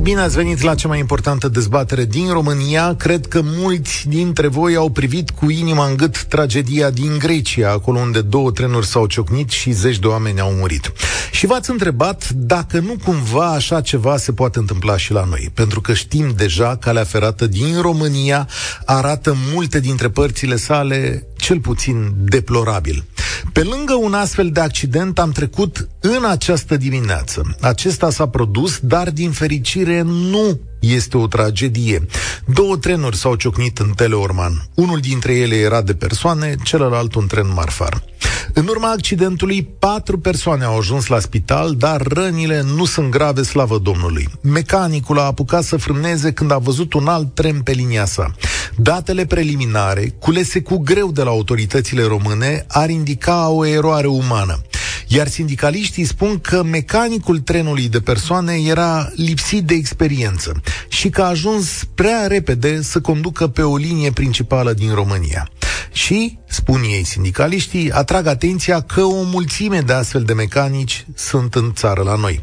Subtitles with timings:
[0.00, 2.94] Bine ați venit la cea mai importantă dezbatere din România.
[2.94, 7.98] Cred că mulți dintre voi au privit cu inima în gât tragedia din Grecia, acolo
[7.98, 10.92] unde două trenuri s-au ciocnit și zeci de oameni au murit.
[11.30, 15.50] Și v-ați întrebat dacă nu cumva așa ceva se poate întâmpla și la noi.
[15.54, 18.48] Pentru că știm deja, calea ferată din România
[18.84, 23.04] arată multe dintre părțile sale cel puțin deplorabil.
[23.52, 27.56] Pe lângă un astfel de accident am trecut în această dimineață.
[27.60, 32.06] Acesta s-a produs, dar din fericire nu este o tragedie.
[32.44, 34.68] Două trenuri s-au ciocnit în Teleorman.
[34.74, 38.02] Unul dintre ele era de persoane, celălalt un tren marfar.
[38.54, 43.78] În urma accidentului, patru persoane au ajuns la spital, dar rănile nu sunt grave, slavă
[43.78, 44.28] Domnului.
[44.40, 48.34] Mecanicul a apucat să frâneze când a văzut un alt tren pe linia sa.
[48.76, 54.60] Datele preliminare, culese cu greu de la autoritățile române, ar indica o eroare umană.
[55.14, 61.28] Iar sindicaliștii spun că mecanicul trenului de persoane era lipsit de experiență și că a
[61.28, 65.48] ajuns prea repede să conducă pe o linie principală din România.
[65.92, 71.72] Și, spun ei sindicaliștii, atrag atenția că o mulțime de astfel de mecanici sunt în
[71.74, 72.42] țară la noi.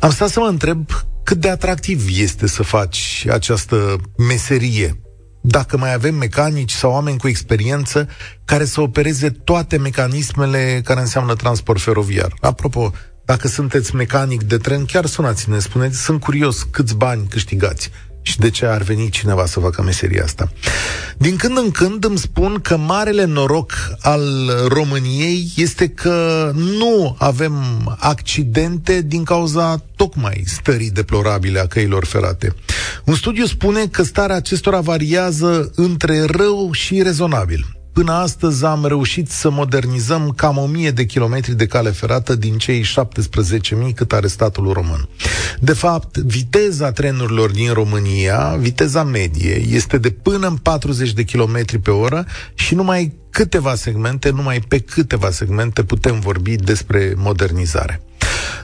[0.00, 0.86] Am stat să mă întreb
[1.24, 3.96] cât de atractiv este să faci această
[4.28, 5.00] meserie
[5.40, 8.08] dacă mai avem mecanici sau oameni cu experiență
[8.44, 12.34] care să opereze toate mecanismele care înseamnă transport feroviar.
[12.40, 12.92] Apropo,
[13.24, 17.90] dacă sunteți mecanic de tren, chiar sunați-ne, spuneți, sunt curios câți bani câștigați
[18.22, 20.52] și de ce ar veni cineva să facă meseria asta.
[21.18, 27.54] Din când în când îmi spun că marele noroc al României este că nu avem
[27.98, 32.54] accidente din cauza tocmai stării deplorabile a căilor ferate.
[33.04, 37.79] Un studiu spune că starea acestora variază între rău și rezonabil.
[37.92, 42.82] Până astăzi am reușit să modernizăm cam 1000 de kilometri de cale ferată din cei
[42.82, 42.86] 17.000
[43.94, 45.08] cât are statul român.
[45.60, 51.78] De fapt, viteza trenurilor din România, viteza medie, este de până în 40 de kilometri
[51.78, 58.02] pe oră și numai câteva segmente, numai pe câteva segmente putem vorbi despre modernizare.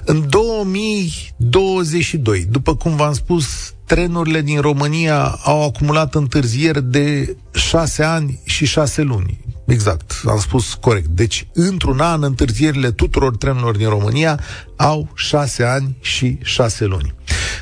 [0.04, 8.40] În 2022, după cum v-am spus, trenurile din România au acumulat întârzieri de șase ani
[8.44, 9.44] și șase luni.
[9.66, 11.06] Exact, am spus corect.
[11.06, 14.40] Deci, într-un an, întârzierile tuturor trenurilor din România
[14.76, 17.14] au șase ani și șase luni.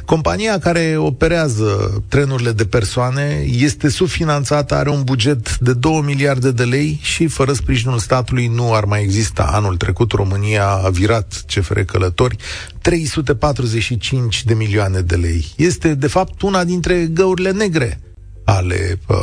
[0.04, 6.64] Compania care operează trenurile de persoane este subfinanțată, are un buget de 2 miliarde de
[6.64, 9.42] lei și fără sprijinul statului nu ar mai exista.
[9.52, 12.36] Anul trecut România a virat CFR Călători
[12.80, 15.52] 345 de milioane de lei.
[15.56, 18.00] Este, de fapt, una dintre găurile negre
[18.44, 19.16] ale uh,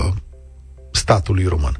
[0.92, 1.78] statului român.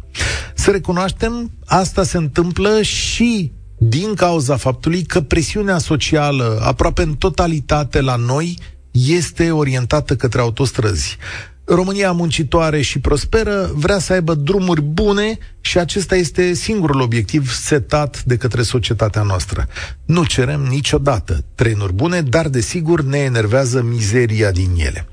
[0.56, 8.02] Să recunoaștem, asta se întâmplă și din cauza faptului că presiunea socială aproape în totalitate
[8.02, 8.58] la noi
[8.92, 11.18] este orientată către autostrăzi.
[11.66, 18.24] România muncitoare și prosperă vrea să aibă drumuri bune și acesta este singurul obiectiv setat
[18.24, 19.68] de către societatea noastră.
[20.06, 25.08] Nu cerem niciodată trenuri bune, dar desigur ne enervează mizeria din ele.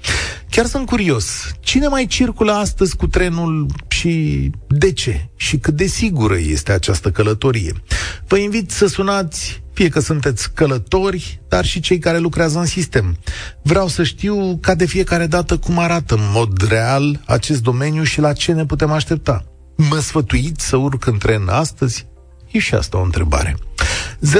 [0.50, 5.28] Chiar sunt curios, cine mai circulă astăzi cu trenul și de ce?
[5.36, 7.72] Și cât de sigură este această călătorie?
[8.28, 13.16] Vă invit să sunați fie că sunteți călători, dar și cei care lucrează în sistem.
[13.62, 18.20] Vreau să știu ca de fiecare dată cum arată în mod real acest domeniu și
[18.20, 19.44] la ce ne putem aștepta.
[19.76, 22.06] Mă sfătuiți să urc în tren astăzi?
[22.50, 23.56] E și asta o întrebare.
[24.26, 24.30] 0372069599.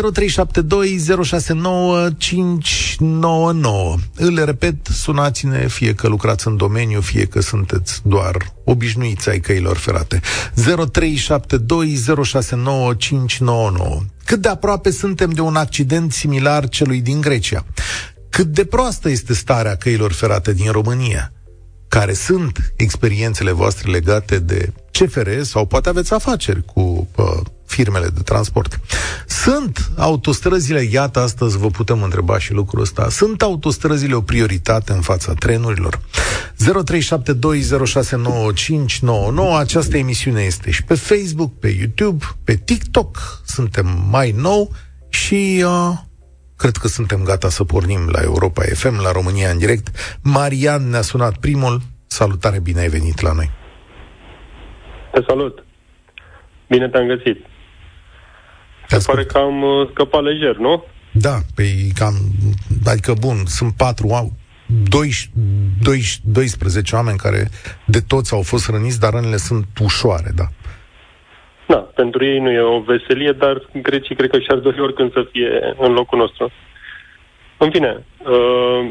[4.17, 9.77] Îl repet, sunați-ne fie că lucrați în domeniu, fie că sunteți doar obișnuiți ai căilor
[9.77, 10.21] ferate.
[10.21, 10.23] 0372069599.
[14.25, 17.65] Cât de aproape suntem de un accident similar celui din Grecia?
[18.31, 21.33] Cât de proastă este starea căilor ferate din România?
[21.89, 28.21] Care sunt experiențele voastre legate de CFR sau poate aveți afaceri cu uh, firmele de
[28.21, 28.81] transport.
[29.27, 35.01] Sunt autostrăzile, iată, astăzi vă putem întreba și lucrul ăsta, sunt autostrăzile o prioritate în
[35.01, 36.01] fața trenurilor?
[36.01, 36.05] 0372069599,
[39.59, 44.73] această emisiune este și pe Facebook, pe YouTube, pe TikTok, suntem mai nou
[45.09, 45.93] și uh,
[46.59, 50.19] cred că suntem gata să pornim la Europa FM, la România în direct.
[50.23, 51.81] Marian ne-a sunat primul.
[52.07, 53.51] Salutare, bine ai venit la noi.
[55.13, 55.65] Te salut.
[56.69, 57.47] Bine te-am găsit.
[58.89, 60.85] Se pare că am uh, scăpat lejer, nu?
[61.13, 61.65] Da, pe
[61.95, 62.15] cam,
[62.85, 64.37] adică bun, sunt patru,
[64.89, 67.49] 12, 12 oameni care
[67.87, 70.49] de toți au fost răniți, dar rănile sunt ușoare, da.
[71.69, 75.27] Da, pentru ei nu e o veselie, dar grecii cred că și-ar dori oricând să
[75.31, 76.51] fie în locul nostru.
[77.57, 78.91] În fine, uh,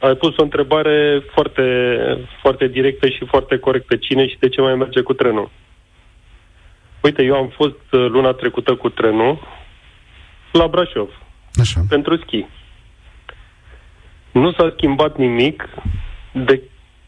[0.00, 1.62] ai pus o întrebare foarte,
[2.40, 3.96] foarte directă și foarte corectă.
[3.96, 5.50] Cine și de ce mai merge cu trenul?
[7.00, 9.38] Uite, eu am fost uh, luna trecută cu trenul
[10.52, 11.08] la Brașov.
[11.60, 11.80] Așa.
[11.88, 12.46] Pentru schi.
[14.32, 15.68] Nu s-a schimbat nimic
[16.32, 16.62] de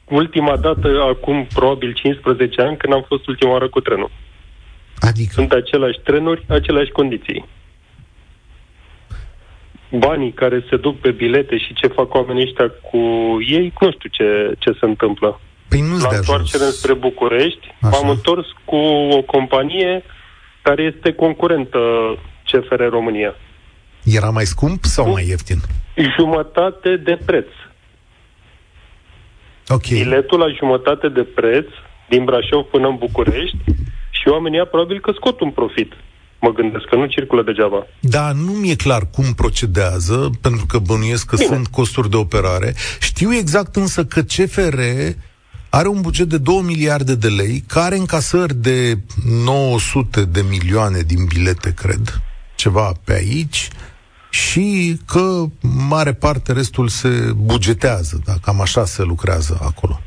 [0.04, 4.10] ultima dată, acum probabil 15 ani, când am fost ultima oară cu trenul.
[5.00, 5.32] Adică?
[5.32, 7.48] Sunt aceleași trenuri, aceleași condiții.
[9.90, 12.98] Banii care se duc pe bilete și ce fac oamenii ăștia cu
[13.48, 15.40] ei, nu știu ce, ce se întâmplă.
[15.68, 17.96] Păi nu-ți La întoarcere spre București, Așa.
[17.96, 20.02] m-am întors cu o companie
[20.62, 21.78] care este concurentă
[22.44, 23.34] CFR România.
[24.04, 25.58] Era mai scump sau cu mai ieftin?
[26.18, 27.46] Jumătate de preț.
[29.68, 29.88] Ok.
[29.88, 31.66] Biletul la jumătate de preț
[32.08, 33.56] din Brașov până în București
[34.20, 35.92] și oamenii probabil că scot un profit.
[36.40, 37.86] Mă gândesc că nu circulă degeaba.
[38.00, 41.48] Da, nu mi-e clar cum procedează, pentru că bănuiesc că Bine.
[41.48, 42.74] sunt costuri de operare.
[43.00, 44.78] Știu exact însă că CFR
[45.70, 48.98] are un buget de 2 miliarde de lei, care încasări de
[49.44, 52.20] 900 de milioane din bilete, cred,
[52.54, 53.68] ceva pe aici,
[54.30, 55.44] și că
[55.88, 60.00] mare parte restul se bugetează, da, cam așa se lucrează acolo.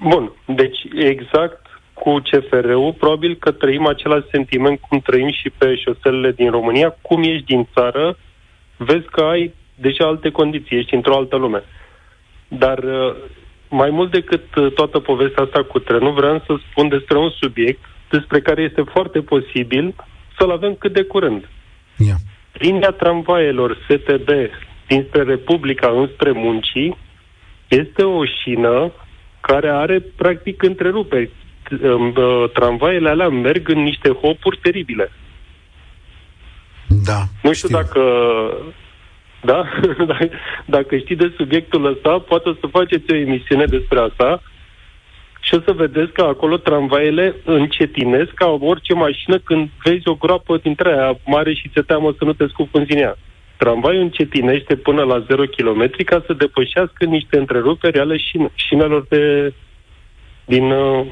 [0.00, 1.65] Bun, deci exact
[2.00, 6.96] cu CFR-ul, probabil că trăim același sentiment cum trăim și pe șoselele din România.
[7.02, 8.18] Cum ești din țară,
[8.76, 11.62] vezi că ai deja alte condiții, ești într-o altă lume.
[12.48, 13.14] Dar uh,
[13.68, 17.84] mai mult decât uh, toată povestea asta cu trenul, vreau să spun despre un subiect
[18.10, 19.94] despre care este foarte posibil
[20.38, 21.48] să-l avem cât de curând.
[21.96, 22.16] Yeah.
[22.52, 24.28] Linia tramvaielor STB
[24.86, 26.96] dinspre Republica înspre Muncii
[27.68, 28.92] este o șină
[29.40, 31.30] care are practic întreruperi.
[31.70, 35.12] Uh, tramvaiele alea merg în niște hopuri teribile.
[37.04, 37.22] Da.
[37.42, 37.78] Nu știu, știu.
[37.78, 38.00] dacă
[39.40, 39.68] da?
[40.76, 44.42] Dacă știi de subiectul ăsta, poate să faceți o emisiune despre asta
[45.40, 50.56] și o să vedeți că acolo tramvaiele încetinesc ca orice mașină când vezi o groapă
[50.56, 53.16] dintre aia mare și ți teamă să nu te scufunzi în ea.
[53.56, 59.52] Tramvaiul încetinește până la 0 km ca să depășească niște întreruperi ale șin- șinelor de,
[60.44, 61.06] din uh,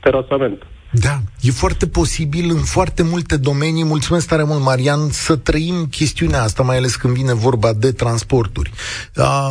[0.00, 0.62] terasament.
[0.92, 6.42] Da, e foarte posibil în foarte multe domenii, mulțumesc tare mult, Marian, să trăim chestiunea
[6.42, 8.70] asta, mai ales când vine vorba de transporturi.
[9.16, 9.50] Uh,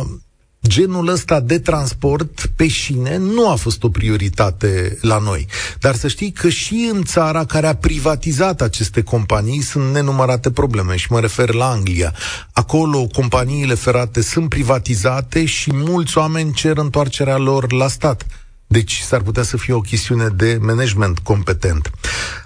[0.66, 5.46] genul ăsta de transport pe șine nu a fost o prioritate la noi.
[5.78, 10.96] Dar să știi că și în țara care a privatizat aceste companii sunt nenumărate probleme
[10.96, 12.14] și mă refer la Anglia.
[12.52, 18.26] Acolo companiile ferate sunt privatizate și mulți oameni cer întoarcerea lor la stat.
[18.72, 21.90] Deci s-ar putea să fie o chestiune de management competent.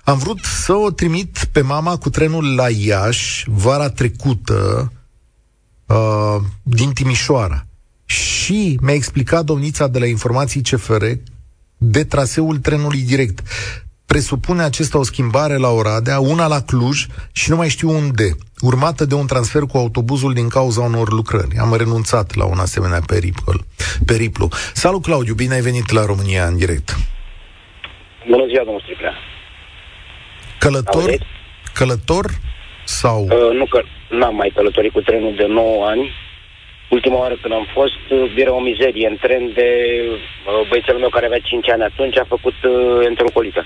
[0.04, 4.92] Am vrut să o trimit pe mama cu trenul la Iași vara trecută
[5.86, 7.66] uh, din Timișoara.
[8.04, 11.04] Și mi-a explicat domnița de la Informații CFR
[11.76, 13.42] de traseul trenului direct
[14.14, 16.98] presupune acesta o schimbare la Oradea, una la Cluj
[17.32, 18.28] și nu mai știu unde,
[18.70, 21.54] urmată de un transfer cu autobuzul din cauza unor lucrări.
[21.64, 23.52] Am renunțat la un asemenea periplu.
[24.12, 24.46] periplu.
[24.82, 26.88] Salut, Claudiu, bine ai venit la România în direct.
[28.32, 29.14] Bună ziua, domnul Striplea.
[30.58, 31.08] Călător?
[31.08, 31.26] Auziți?
[31.78, 32.26] Călător?
[32.84, 33.18] Sau...
[33.22, 33.80] Uh, nu, că
[34.18, 36.04] n-am mai călătorit cu trenul de 9 ani.
[36.90, 39.68] Ultima oară când am fost, uh, era o mizerie în tren de
[40.08, 43.64] uh, băiețelul meu care avea 5 ani atunci, a făcut uh, întrocolită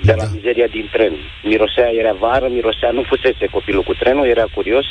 [0.00, 0.30] de la da.
[0.34, 1.12] mizeria din tren.
[1.42, 4.86] Mirosea, era vară, mirosea, nu fusese copilul cu trenul, era curios.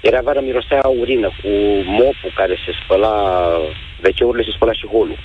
[0.00, 1.48] Era vară, mirosea urină cu
[1.84, 3.14] mopul care se spăla,
[4.04, 5.18] wc se spăla și holul.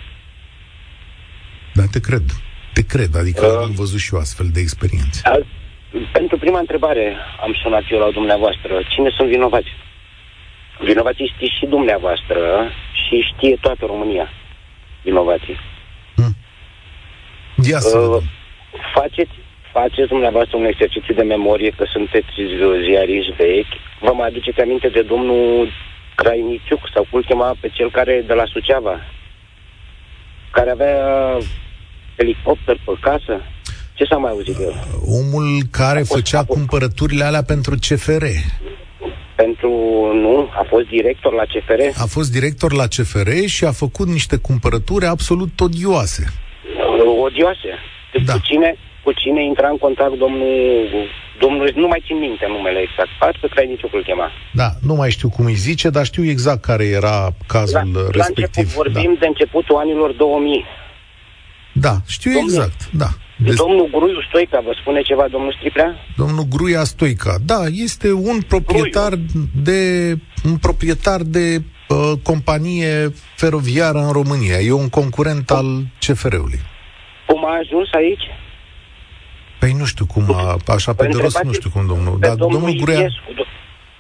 [1.74, 2.26] Da, te cred.
[2.74, 5.22] Te cred, adică uh, am văzut și eu astfel de experiențe.
[5.24, 5.40] A,
[6.12, 8.74] pentru prima întrebare am sunat eu la dumneavoastră.
[8.90, 9.72] Cine sunt vinovați?
[10.80, 12.40] Vinovații știți și dumneavoastră
[12.92, 14.30] și știe toată România
[15.04, 15.58] vinovații.
[16.16, 16.36] Hmm.
[17.64, 18.24] Ia să uh,
[18.94, 19.36] faceți,
[19.72, 22.34] faceți dumneavoastră un exercițiu de memorie, că sunteți
[22.86, 23.74] ziariști vechi.
[24.00, 25.72] Vă mai aduceți aminte de domnul
[26.16, 28.96] Crainiciuc sau cum chema pe cel care de la Suceava,
[30.51, 30.98] care avea
[32.16, 33.42] elicopter pe casă?
[33.94, 34.74] Ce s-a mai auzit de el?
[35.06, 38.25] Omul care a fost, făcea a fost, cumpărăturile alea pentru CFR.
[39.36, 39.70] Pentru,
[40.13, 42.01] nu, a fost director la CFR.
[42.01, 46.34] A fost director la CFR și a făcut niște cumpărături absolut odioase.
[47.28, 47.72] Odioase.
[48.13, 48.34] Deci da.
[48.34, 48.70] cu, cine,
[49.04, 50.50] cu cine intra în contact domnul
[51.44, 53.10] Domnul, nu mai țin minte numele exact.
[53.20, 54.28] Parcă Crainiciuc îl chema.
[54.62, 58.44] Da, nu mai știu cum îi zice, dar știu exact care era cazul la, respectiv.
[58.44, 59.20] La început vorbim da.
[59.20, 60.66] de începutul anilor 2000.
[61.74, 63.10] Da, știu Domnul, exact, da.
[63.44, 63.56] Des...
[63.56, 65.96] Domnul Gruiu Stoica, vă spune ceva, domnul Striplea?
[66.18, 69.48] Domnul Gruia Stoica, da, este un proprietar Gruiu.
[69.63, 69.80] de
[70.44, 74.60] un proprietar de uh, companie feroviară în România.
[74.60, 76.60] E un concurent al CFR-ului.
[77.32, 78.24] Cum a ajuns aici?
[79.60, 82.18] Păi nu știu cum a, așa pe de rost, nu știu cum domnul.
[82.20, 82.98] Dar domnul, domnul Gruia...
[82.98, 83.48] Domnul,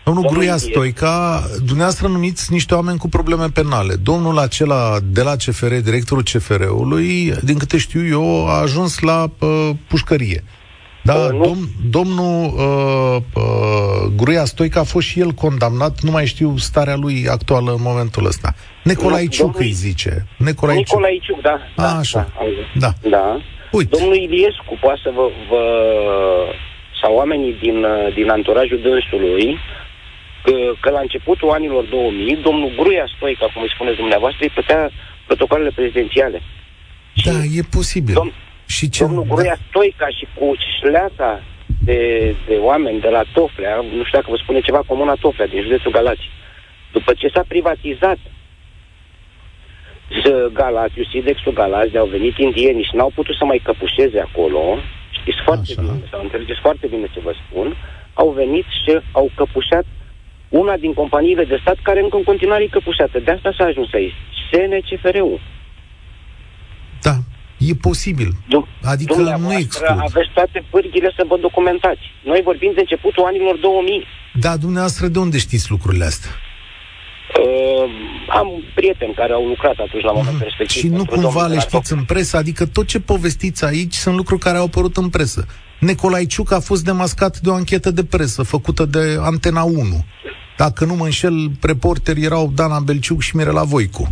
[0.03, 3.95] domnul Gruia Stoica, dumneavoastră numiți niște oameni cu probleme penale.
[3.95, 9.69] Domnul acela de la CFR, directorul CFR-ului, din câte știu eu, a ajuns la uh,
[9.87, 10.43] pușcărie.
[11.03, 11.57] Da, uh, dom,
[11.89, 17.27] domnul uh, uh, Gruia Stoica a fost și el condamnat, nu mai știu starea lui
[17.29, 18.53] actuală în momentul ăsta.
[18.83, 20.27] Nicolaiciuc îi zice.
[20.37, 21.57] Nicolaiciuc, Nicolaiciuc da.
[21.75, 22.31] A, da, așa.
[22.79, 22.89] Da.
[23.01, 23.09] da.
[23.09, 23.41] da.
[23.71, 23.97] Uite.
[23.97, 25.63] Domnul Iliescu poate să vă, vă
[27.01, 29.57] sau oamenii din, din anturajul dânsului
[30.43, 34.91] că, că la începutul anilor 2000, domnul Gruia Stoica, cum îi spuneți dumneavoastră, îi plătea
[35.25, 36.41] protocoalele prezidențiale.
[37.25, 38.15] Da, și e posibil.
[38.15, 39.03] Dom- și ce...
[39.03, 39.63] Domnul Gruia da.
[39.69, 41.43] Stoica și cu șleata
[41.87, 41.99] de,
[42.47, 45.91] de oameni de la Toflea, nu știu dacă vă spune ceva, Comuna Toflea, din județul
[45.91, 46.25] Galați,
[46.91, 48.17] după ce s-a privatizat
[50.53, 54.61] Galațiu, Sidexul Galați, au venit indienii și n-au putut să mai căpușeze acolo,
[55.19, 55.81] știți foarte Așa.
[55.81, 57.75] bine, sau înțelegeți foarte bine ce vă spun,
[58.13, 59.85] au venit și au căpușat
[60.49, 63.19] una din companiile de stat care încă în continuare e căpușată.
[63.19, 64.13] De asta s-a ajuns aici.
[64.51, 65.39] SNCFR-ul.
[67.01, 67.15] Da,
[67.69, 68.31] e posibil.
[68.51, 69.97] Dum- adică nu exclud.
[69.99, 72.01] aveți toate pârghile să vă documentați.
[72.23, 74.05] Noi vorbim de începutul anilor 2000.
[74.33, 76.31] Da, dumneavoastră de unde știți lucrurile astea?
[77.39, 77.89] Uh,
[78.29, 80.47] am prieteni care au lucrat atunci la momentul mm.
[80.49, 80.81] respectiv.
[80.81, 82.37] Și nu cumva le știți în presă?
[82.37, 85.45] Adică tot ce povestiți aici sunt lucruri care au apărut în presă.
[85.79, 90.05] Nicolaiciuc a fost demascat de o anchetă de presă făcută de Antena 1.
[90.57, 94.09] Dacă nu mă înșel, reporteri erau Dana Belciuc și Mirela Voicu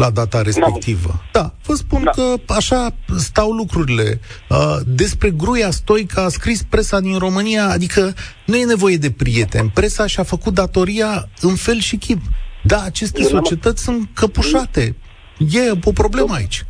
[0.00, 1.22] la data respectivă.
[1.32, 2.10] Da, vă spun da.
[2.10, 4.20] că așa stau lucrurile.
[4.48, 8.14] Uh, despre Gruia Stoica a scris presa din România, adică
[8.46, 9.70] nu e nevoie de prieteni.
[9.74, 12.20] Presa și-a făcut datoria în fel și chip.
[12.62, 14.96] Da, aceste societăți sunt căpușate.
[15.38, 16.64] E o problemă aici.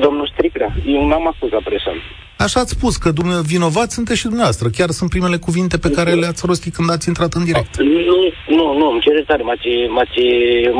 [0.00, 1.92] Domnul Stricrea, eu n-am acuzat presa.
[2.36, 4.68] Așa ați spus, că dumneavoastră vinovați sunteți și dumneavoastră.
[4.76, 7.76] Chiar sunt primele cuvinte pe care le-ați rostit când ați intrat în direct.
[8.10, 8.20] Nu,
[8.58, 10.18] nu, nu, îmi cereți tare, m-ați, m-ați,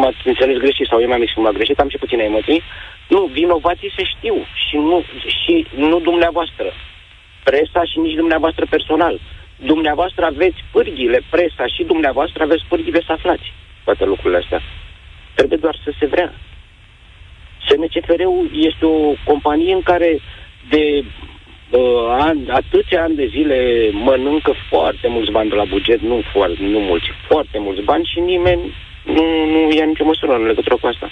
[0.01, 2.63] m-ați înțeles greșit sau eu mi-am exprimat greșit, am și puține emoții.
[3.09, 5.05] Nu, vinovații se știu și nu,
[5.41, 6.69] și nu dumneavoastră.
[7.49, 9.21] Presa și nici dumneavoastră personal.
[9.73, 13.47] Dumneavoastră aveți pârghile, presa și dumneavoastră aveți pârghile să aflați
[13.85, 14.61] toate lucrurile astea.
[15.35, 16.35] Trebuie doar să se vrea.
[17.67, 20.11] SNCFR-ul este o companie în care
[20.71, 23.59] de uh, an, atâția ani de zile
[23.93, 28.21] mănâncă foarte mulți bani de la buget, nu foarte, nu mulți, foarte mulți bani și
[28.21, 28.63] nimeni
[29.05, 31.11] nu, nu ia nicio măsură în legătură cu asta.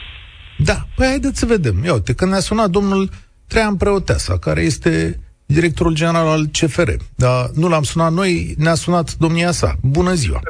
[0.56, 1.76] Da, păi haideți să vedem.
[1.84, 3.08] Ia uite, când ne-a sunat domnul
[3.48, 9.14] Traian Preoteasa, care este directorul general al CFR, dar nu l-am sunat noi, ne-a sunat
[9.14, 9.74] domnia sa.
[9.82, 10.40] Bună ziua!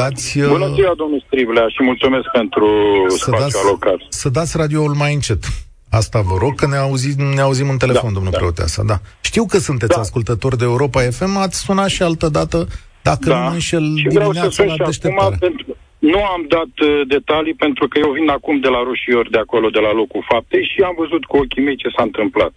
[0.00, 0.48] Dați, uh...
[0.48, 2.66] Bună ziua, domnul Striblea, și mulțumesc pentru
[3.08, 3.98] să spațiul dați, alocat.
[4.08, 5.42] Să dați radioul mai încet.
[5.90, 8.38] Asta vă rog, că ne auzim, ne auzim în telefon, da, domnul da.
[8.38, 8.98] Preoteasa, da.
[9.20, 10.00] Știu că sunteți da.
[10.00, 12.66] ascultător de Europa FM, ați sunat și altă dată,
[13.02, 13.38] dacă da.
[13.38, 15.36] nu mă înșel, dimineața la deșteptare.
[15.40, 19.38] Pentru, nu am dat uh, detalii pentru că eu vin acum de la Roșiori, de
[19.38, 22.52] acolo, de la locul faptei și am văzut cu ochii mei ce s-a întâmplat.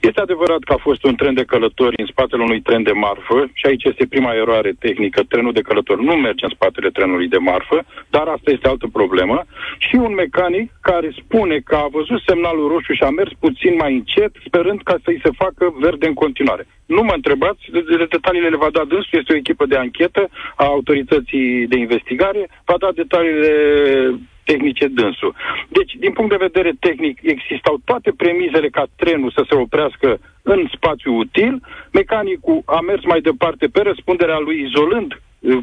[0.00, 3.50] Este adevărat că a fost un tren de călători în spatele unui tren de marfă
[3.52, 5.22] și aici este prima eroare tehnică.
[5.28, 9.44] Trenul de călători nu merge în spatele trenului de marfă, dar asta este altă problemă.
[9.78, 13.92] Și un mecanic care spune că a văzut semnalul roșu și a mers puțin mai
[13.94, 16.66] încet, sperând ca să-i se facă verde în continuare.
[16.86, 17.62] Nu mă întrebați,
[18.10, 22.76] detaliile le va da dânsul, este o echipă de anchetă a autorității de investigare, va
[22.84, 23.52] da detaliile
[24.44, 25.32] tehnice dânsul.
[25.68, 30.08] Deci, din punct de vedere tehnic, existau toate premizele ca trenul să se oprească
[30.42, 31.54] în spațiu util,
[31.92, 35.10] mecanicul a mers mai departe pe răspunderea lui, izolând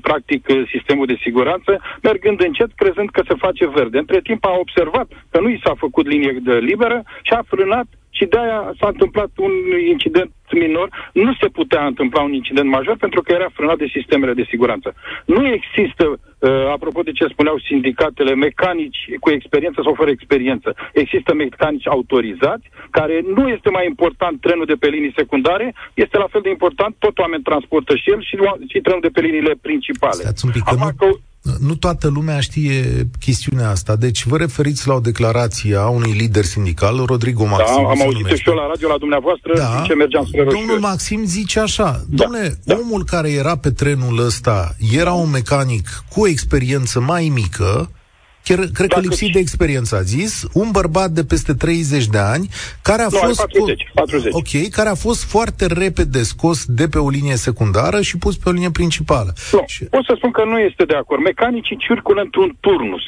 [0.01, 0.41] practic
[0.73, 3.97] sistemul de siguranță, mergând încet, crezând că se face verde.
[3.97, 7.87] Între timp a observat că nu i s-a făcut linie de liberă și a frânat
[8.21, 9.53] și de-aia s-a întâmplat un
[9.93, 10.31] incident
[10.63, 10.87] minor.
[11.13, 14.93] Nu se putea întâmpla un incident major pentru că era frânat de sistemele de siguranță.
[15.25, 20.69] Nu există, uh, apropo de ce spuneau sindicatele, mecanici cu experiență sau fără experiență.
[20.93, 22.65] Există mecanici autorizați,
[22.97, 26.95] care nu este mai important trenul de pe linii secundare, este la fel de important,
[26.99, 28.35] tot oameni transportă și el și,
[28.71, 30.21] și trenul de pe liniile principale.
[30.43, 30.75] un pic, că
[31.05, 31.19] nu,
[31.59, 33.95] nu toată lumea știe chestiunea asta.
[33.95, 37.83] Deci vă referiți la o declarație a unui lider sindical, Rodrigo Maxim.
[37.83, 39.83] Da, am auzit și eu la radio la dumneavoastră, da.
[39.85, 42.23] ce mergeam spre Domnul Maxim zice așa, da.
[42.23, 42.77] domnule, da.
[42.81, 47.91] omul care era pe trenul ăsta era un mecanic cu o experiență mai mică,
[48.43, 52.17] chiar cred Dacă că lipsit de experiență, a zis, un bărbat de peste 30 de
[52.17, 52.49] ani,
[52.81, 53.35] care a nu, fost...
[53.35, 54.33] 40, 40.
[54.33, 58.49] Ok, care a fost foarte repede scos de pe o linie secundară și pus pe
[58.49, 59.33] o linie principală.
[59.51, 59.83] Nu, și...
[59.83, 61.21] pot să spun că nu este de acord.
[61.21, 63.03] Mecanicii circulă într-un turnus.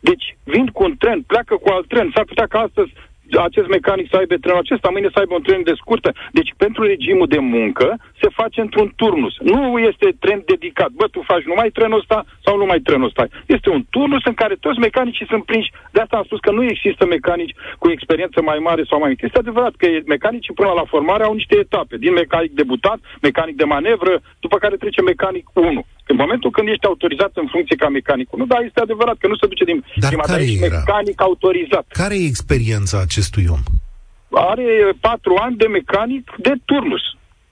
[0.00, 2.10] Deci, vin cu un tren, pleacă cu alt tren.
[2.14, 2.92] S-ar putea ca astăzi
[3.36, 6.10] acest mecanic să aibă trenul acesta, mâine să aibă un tren de scurtă.
[6.32, 9.34] Deci pentru regimul de muncă se face într-un turnus.
[9.52, 10.90] Nu este tren dedicat.
[10.90, 13.26] Bă, tu faci numai trenul ăsta sau numai trenul ăsta.
[13.46, 15.72] Este un turnus în care toți mecanicii sunt prinși.
[15.90, 19.24] De asta am spus că nu există mecanici cu experiență mai mare sau mai mică.
[19.24, 21.96] Este adevărat că mecanicii până la formare au niște etape.
[21.96, 25.84] Din mecanic debutat, mecanic de manevră, după care trece mecanic 1.
[26.12, 29.36] În momentul când ești autorizat în funcție ca mecanic, nu, da, este adevărat că nu
[29.36, 31.86] se duce din Dar prima care ești mecanic autorizat.
[32.02, 33.62] Care e experiența acestui om?
[34.50, 34.68] Are
[35.08, 37.04] patru ani de mecanic de turnus.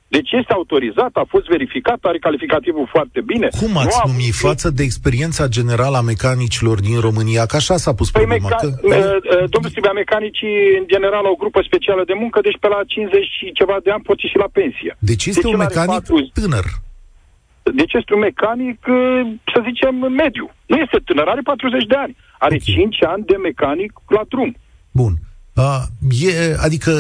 [0.08, 3.48] Deci este autorizat, a fost verificat, are calificativul foarte bine.
[3.62, 7.46] Cum ați nu numit față de experiența generală a mecanicilor din România?
[7.46, 8.48] Că așa s-a pus păi problema.
[8.48, 8.88] Meca- că...
[8.88, 12.80] uh, domnul Stribea, mecanicii în general au o grupă specială de muncă, deci pe la
[12.86, 14.96] 50 și ceva de ani pot și la pensie.
[14.98, 16.30] Deci este deci un mecanic 4...
[16.40, 16.66] tânăr.
[17.74, 19.20] Deci este un mecanic, uh,
[19.52, 20.50] să zicem, mediu.
[20.66, 22.16] Nu este tânăr, are 40 de ani.
[22.38, 22.74] Are okay.
[22.74, 24.56] 5 ani de mecanic la drum.
[24.90, 25.12] Bun.
[25.64, 25.82] Uh,
[26.28, 26.92] e, adică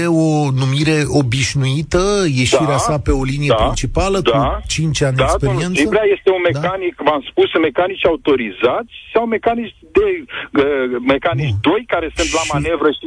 [0.00, 2.02] e o numire obișnuită,
[2.40, 5.82] ieșirea da, sa pe o linie da, principală da, cu 5 ani da, experiență?
[5.98, 6.48] Da, este un da.
[6.50, 7.02] mecanic, da?
[7.08, 10.64] v-am spus, mecanici autorizați sau mecanici de uh,
[11.12, 11.72] mecanici Bun.
[11.72, 12.34] 2 care sunt și...
[12.38, 13.06] la manevră și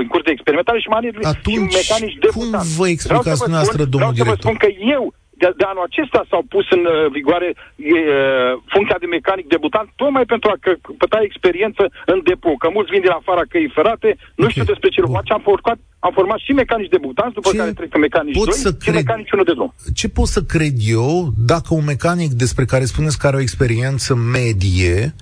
[0.00, 4.12] în curs de experimentare și manevră Atunci, și mecanici de cum vă explicați dumneavoastră, domnul
[4.12, 4.36] vreau director?
[4.36, 5.04] să vă spun că eu
[5.40, 9.88] de, de anul acesta s-au pus în uh, vigoare e, uh, funcția de mecanic debutant,
[10.00, 12.52] tocmai pentru a căpăta experiență în depo.
[12.62, 14.08] Că mulți vin din afara căii ferate,
[14.40, 14.54] nu okay.
[14.54, 17.96] știu despre ce face, am format, am format și mecanici debutanți, după ce care trec
[18.06, 18.94] mecanici pot 2 să și cred...
[18.94, 19.70] mecanici 1 de drum.
[20.00, 21.10] Ce pot să cred eu
[21.52, 25.14] dacă un mecanic despre care spuneți că are o experiență medie,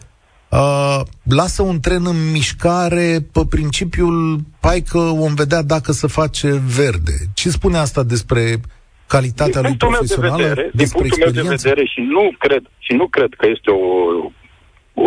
[0.52, 6.62] Uh, lasă un tren în mișcare pe principiul hai că vom vedea dacă se face
[6.76, 7.12] verde.
[7.34, 8.60] Ce spune asta despre
[9.16, 12.62] calitatea din lui profesională, meu de vedere, din punctul meu de vedere și nu cred,
[12.86, 13.82] și nu cred că este o,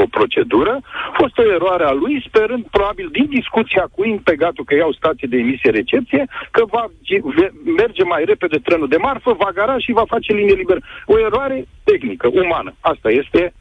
[0.02, 0.74] o procedură,
[1.12, 5.28] a fost o eroare a lui, sperând probabil din discuția cu impegatul că iau stație
[5.32, 6.22] de emisie-recepție,
[6.56, 6.84] că va
[7.82, 10.82] merge mai repede trenul de marfă, va gara și va face linie liberă.
[11.06, 12.72] O eroare tehnică, umană.
[12.80, 13.54] Asta este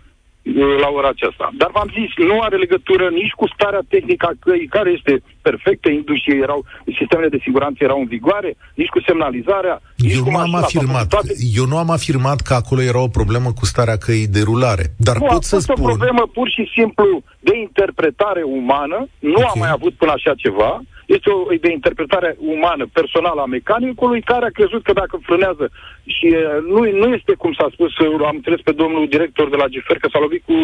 [0.52, 1.50] la ora aceasta.
[1.60, 5.90] Dar v-am zis, nu are legătură nici cu starea tehnică a căii, care este perfectă,
[5.90, 6.64] indușii erau,
[6.98, 11.08] sistemele de siguranță erau în vigoare, nici cu semnalizarea, nici eu cu nu am afirmat,
[11.08, 11.32] toate...
[11.60, 15.16] Eu nu am afirmat că acolo era o problemă cu starea căii de rulare, dar
[15.16, 15.84] nu, pot să spun...
[15.84, 19.50] o problemă pur și simplu de interpretare umană, nu okay.
[19.52, 24.44] am mai avut până așa ceva, este o de interpretare umană, personală a mecanicului, care
[24.46, 25.70] a crezut că dacă frânează
[26.06, 26.26] și
[26.72, 27.92] nu, nu este cum s-a spus,
[28.30, 30.56] am înțeles pe domnul director de la GFR că s-a lovit cu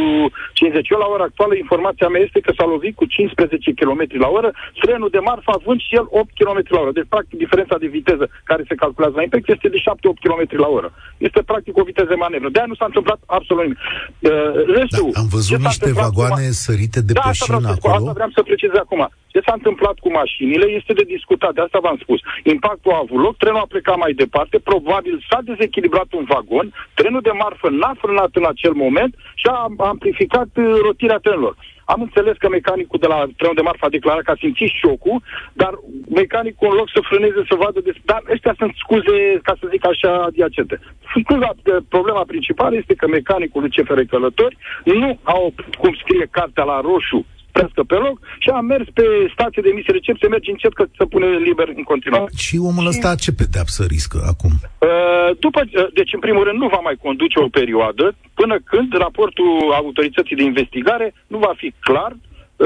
[0.52, 0.88] 50.
[0.88, 4.50] Eu la ora actuală informația mea este că s-a lovit cu 15 km la oră,
[4.82, 6.92] trenul de marfă având și el 8 km la oră.
[6.92, 9.82] Deci, practic, diferența de viteză care se calculează la impact este de 7-8
[10.24, 10.88] km la oră.
[11.26, 12.48] Este, practic, o viteză de manevră.
[12.50, 13.78] De-aia nu s-a întâmplat absolut nimic.
[13.80, 14.30] Uh,
[14.78, 16.62] restul, da, am văzut niște vagoane acum?
[16.64, 17.94] sărite de da, pe șină acolo.
[17.94, 19.02] Asta vreau să precizez acum.
[19.32, 22.20] Ce s-a întâmplat cu mașinile este de discutat, de asta v-am spus.
[22.54, 27.20] Impactul a avut loc, trenul a plecat mai departe, probabil s-a dezechilibrat un vagon, trenul
[27.20, 31.56] de marfă n-a frânat în acel moment și a amplificat uh, rotirea trenilor.
[31.92, 35.22] Am înțeles că mecanicul de la trenul de marfă a declarat că a simțit șocul,
[35.52, 35.72] dar
[36.20, 37.80] mecanicul în loc să frâneze, să vadă...
[37.80, 37.96] Des...
[38.10, 40.80] Dar ăștia sunt scuze, ca să zic așa, adiacente.
[41.20, 41.50] Scuza,
[41.88, 47.26] problema principală este că mecanicul lui CFR Călători nu au, cum scrie cartea la roșu,
[47.50, 51.04] oprească pe loc și am mers pe stație de emisie recepție, merge încet că se
[51.12, 52.30] pune liber în continuare.
[52.46, 54.52] Și omul ăsta ce pedeapsă riscă acum?
[54.60, 58.04] Uh, după, uh, deci, în primul rând, nu va mai conduce o perioadă
[58.40, 62.12] până când raportul autorității de investigare nu va fi clar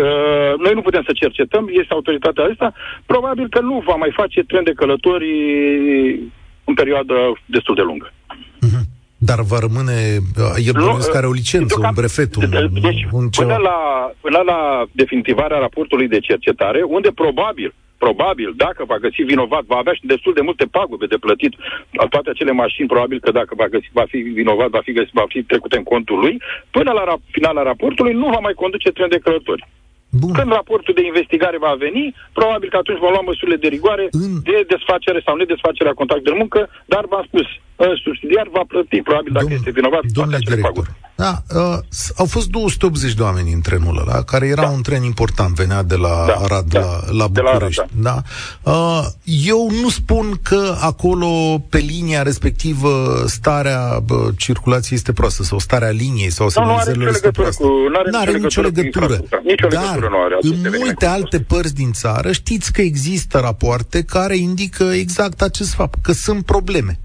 [0.02, 2.72] Uh, noi nu putem să cercetăm, este autoritatea asta,
[3.06, 5.30] probabil că nu va mai face tren de călători
[6.64, 7.14] în perioadă
[7.46, 8.12] destul de lungă.
[8.66, 8.84] Uh-huh.
[9.30, 9.96] Dar va rămâne,
[10.68, 12.50] el bănuiesc care o licență, un brefet, un,
[12.82, 13.46] deci, un ceva.
[13.46, 13.78] Până la,
[14.20, 19.94] până la definitivarea raportului de cercetare, unde probabil probabil, dacă va găsi vinovat, va avea
[19.98, 21.52] și destul de multe pagube de plătit
[22.00, 25.14] la toate acele mașini, probabil că dacă va, găsi, va fi vinovat, va fi, găsit,
[25.22, 26.34] va fi trecut în contul lui,
[26.76, 29.66] până la ra- finala raportului nu va mai conduce tren de călători.
[30.20, 30.32] Bun.
[30.38, 34.30] Când raportul de investigare va veni, probabil că atunci vom lua măsurile de rigoare în...
[34.50, 36.60] de desfacere sau nedesfacere a contractului de muncă,
[36.92, 37.46] dar v-am spus,
[38.04, 40.02] subsidiar va plăti, probabil dacă Dom- este vinovat.
[40.12, 41.78] Domnule director, da, uh,
[42.16, 44.68] au fost 280 de oameni în trenul ăla, care era da.
[44.68, 47.32] un tren important, venea de la da, Arad da, la, la București.
[47.32, 48.22] De la Arad, da.
[48.62, 48.70] Da.
[48.70, 55.58] Uh, eu nu spun că acolo, pe linia respectivă, starea bă, circulației este proastă, sau
[55.58, 57.64] starea liniei, sau semnalizările este proastă.
[58.10, 59.06] Nu are nicio legătură.
[59.44, 64.02] Nicio legătură Dar, nu are în multe alte părți din țară, știți că există rapoarte
[64.02, 66.98] care indică exact acest fapt, că sunt probleme.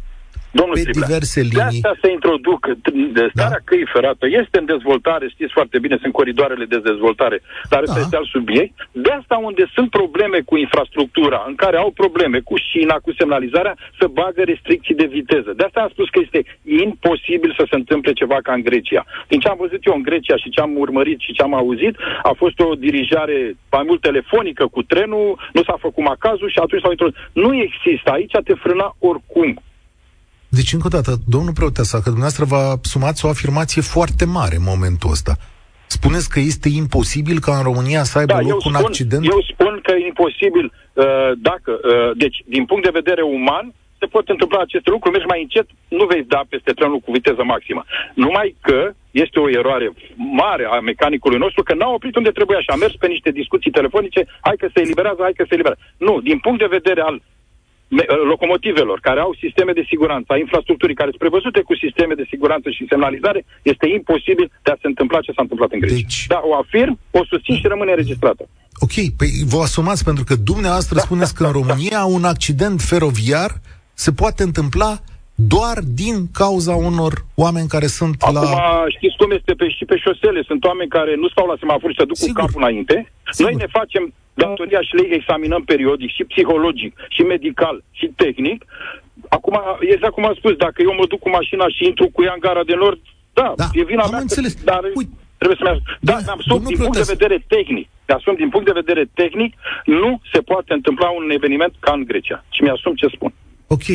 [0.52, 1.56] Domnul pe Striblea, diverse linii.
[1.56, 2.62] De asta se introduc
[3.18, 3.68] de starea da.
[3.70, 4.26] căii ferată.
[4.42, 8.00] Este în dezvoltare, știți foarte bine, sunt coridoarele de dezvoltare, dar da.
[8.00, 8.74] este alt subiect.
[8.92, 13.76] De asta unde sunt probleme cu infrastructura, în care au probleme cu șina, cu semnalizarea,
[14.00, 15.54] să bagă restricții de viteză.
[15.56, 16.42] De asta am spus că este
[16.84, 19.06] imposibil să se întâmple ceva ca în Grecia.
[19.28, 21.96] Din ce am văzut eu în Grecia și ce am urmărit și ce am auzit,
[22.24, 26.82] a fost o dirijare mai mult telefonică cu trenul, nu s-a făcut macazul și atunci
[26.82, 27.16] s-au introdus.
[27.34, 29.62] Nu există, aici te frâna oricum.
[30.50, 34.70] Deci, încă o dată, domnul Preoteasa, că dumneavoastră vă asumați o afirmație foarte mare în
[34.74, 35.34] momentul ăsta.
[35.88, 39.24] Spuneți că este imposibil ca în România să aibă da, loc un spun, accident?
[39.26, 41.06] Eu spun că e imposibil uh,
[41.50, 45.42] dacă, uh, deci, din punct de vedere uman, se pot întâmpla aceste lucruri, mergi mai
[45.42, 47.82] încet, nu vei da peste trenul cu viteză maximă.
[48.14, 48.80] Numai că
[49.12, 52.96] este o eroare mare a mecanicului nostru, că n-a oprit unde trebuia și a mers
[52.96, 55.82] pe niște discuții telefonice, hai că se eliberează, hai că se eliberează.
[55.98, 57.22] Nu, din punct de vedere al
[58.32, 62.70] locomotivelor care au sisteme de siguranță, a infrastructurii care sunt prevăzute cu sisteme de siguranță
[62.70, 65.96] și semnalizare, este imposibil de a se întâmpla ce s-a întâmplat în Grecia.
[65.96, 66.26] Deci...
[66.28, 68.44] Da, o afirm, o susțin și rămâne înregistrată.
[68.86, 73.52] Ok, păi vă asumați pentru că dumneavoastră da, spuneți că în România un accident feroviar
[73.94, 74.92] se poate întâmpla
[75.36, 78.42] doar din cauza unor oameni care sunt Acum, la...
[78.42, 80.42] Acum, știți cum este pe, și pe șosele.
[80.50, 82.34] Sunt oameni care nu stau la semafor și se duc Sigur.
[82.34, 83.12] cu capul înainte.
[83.32, 83.52] Sigur.
[83.52, 88.60] Noi ne facem datoria și le examinăm periodic, și psihologic, și medical, și tehnic.
[89.38, 89.56] Acum,
[89.94, 92.46] exact cum am spus, dacă eu mă duc cu mașina și intru cu ea în
[92.48, 93.02] gara de nord,
[93.40, 94.20] da, da e vina am mea.
[94.20, 94.54] Înțeles.
[94.54, 95.14] Că, dar Uite.
[95.38, 97.88] trebuie să mi Da, da asum din punct de vedere tehnic.
[98.08, 99.52] Mi-asum din punct de vedere tehnic,
[99.86, 102.46] nu se poate întâmpla un eveniment ca în Grecia.
[102.50, 103.32] Și mi-asum ce spun.
[103.68, 103.88] Ok.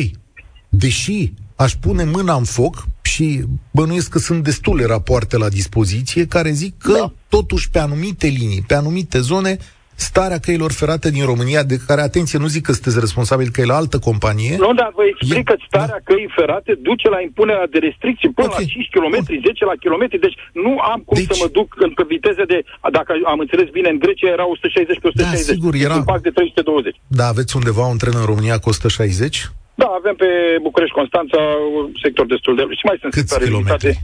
[0.69, 6.51] Deși aș pune mâna în foc și bănuiesc că sunt destule rapoarte la dispoziție care
[6.51, 7.13] zic că da.
[7.29, 9.57] totuși pe anumite linii, pe anumite zone,
[9.95, 13.73] starea căilor ferate din România, de care, atenție, nu zic că sunteți responsabil că e
[13.73, 14.55] la altă companie.
[14.65, 15.49] Nu, dar vă explic e...
[15.49, 16.05] că starea da.
[16.07, 18.63] căii ferate duce la impunerea de restricții până okay.
[18.63, 19.41] la 5 km, Bun.
[19.47, 21.29] 10 la km, deci nu am cum deci...
[21.29, 22.57] să mă duc în, pe viteze de,
[22.97, 25.47] dacă am înțeles bine, în Grecia era 160 pe 160.
[25.47, 25.95] Da, sigur, era...
[25.95, 26.95] Un de 320.
[27.19, 29.49] Da, aveți undeva un tren în România cu 160?
[29.81, 30.29] Da, avem pe
[30.67, 31.41] București-Constanța
[31.79, 32.63] un sector destul de...
[32.79, 34.01] Și mai sunt Câți kilometri?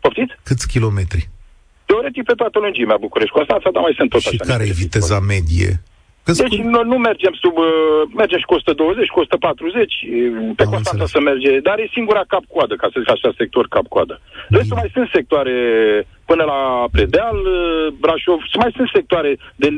[0.00, 0.32] Poftiți?
[0.48, 1.22] Câți kilometri?
[1.90, 4.36] Teoretic pe toată lungimea București-Constanța, dar mai sunt tot și așa.
[4.36, 5.72] Și care e viteza medie?
[6.42, 7.66] Deci nu, nu mergem sub, uh,
[8.14, 9.94] mergem și cu 120, cu 140,
[10.56, 11.10] pe Am Constanța înțeles.
[11.10, 14.20] să merge, dar e singura cap-coadă, ca să zic așa, sector cap-coadă.
[14.48, 15.56] Restul mai sunt sectoare
[16.30, 16.60] până la
[16.92, 19.68] Predeal, uh, Brașov, mai sunt sectoare de,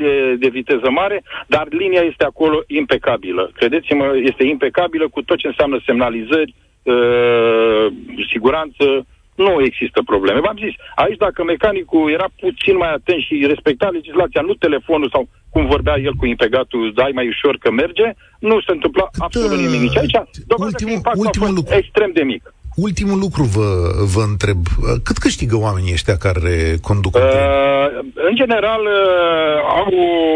[0.43, 3.51] de viteză mare, dar linia este acolo impecabilă.
[3.55, 7.87] Credeți-mă, este impecabilă cu tot ce înseamnă semnalizări, uh,
[8.33, 8.85] siguranță,
[9.45, 10.41] nu există probleme.
[10.47, 15.23] V-am zis, aici dacă mecanicul era puțin mai atent și respecta legislația, nu telefonul sau
[15.53, 18.07] cum vorbea el cu impegatul, dai mai ușor că merge,
[18.49, 19.81] nu se întâmpla Cât, absolut nimic.
[19.81, 20.17] Nici aici,
[20.69, 21.75] ultimul, că ultimul lucru.
[21.75, 22.43] extrem de mic.
[22.87, 23.69] Ultimul lucru vă,
[24.15, 24.61] vă întreb.
[25.07, 26.55] Cât câștigă oamenii ăștia care
[26.89, 27.23] conduc uh,
[28.29, 29.93] În general, uh, au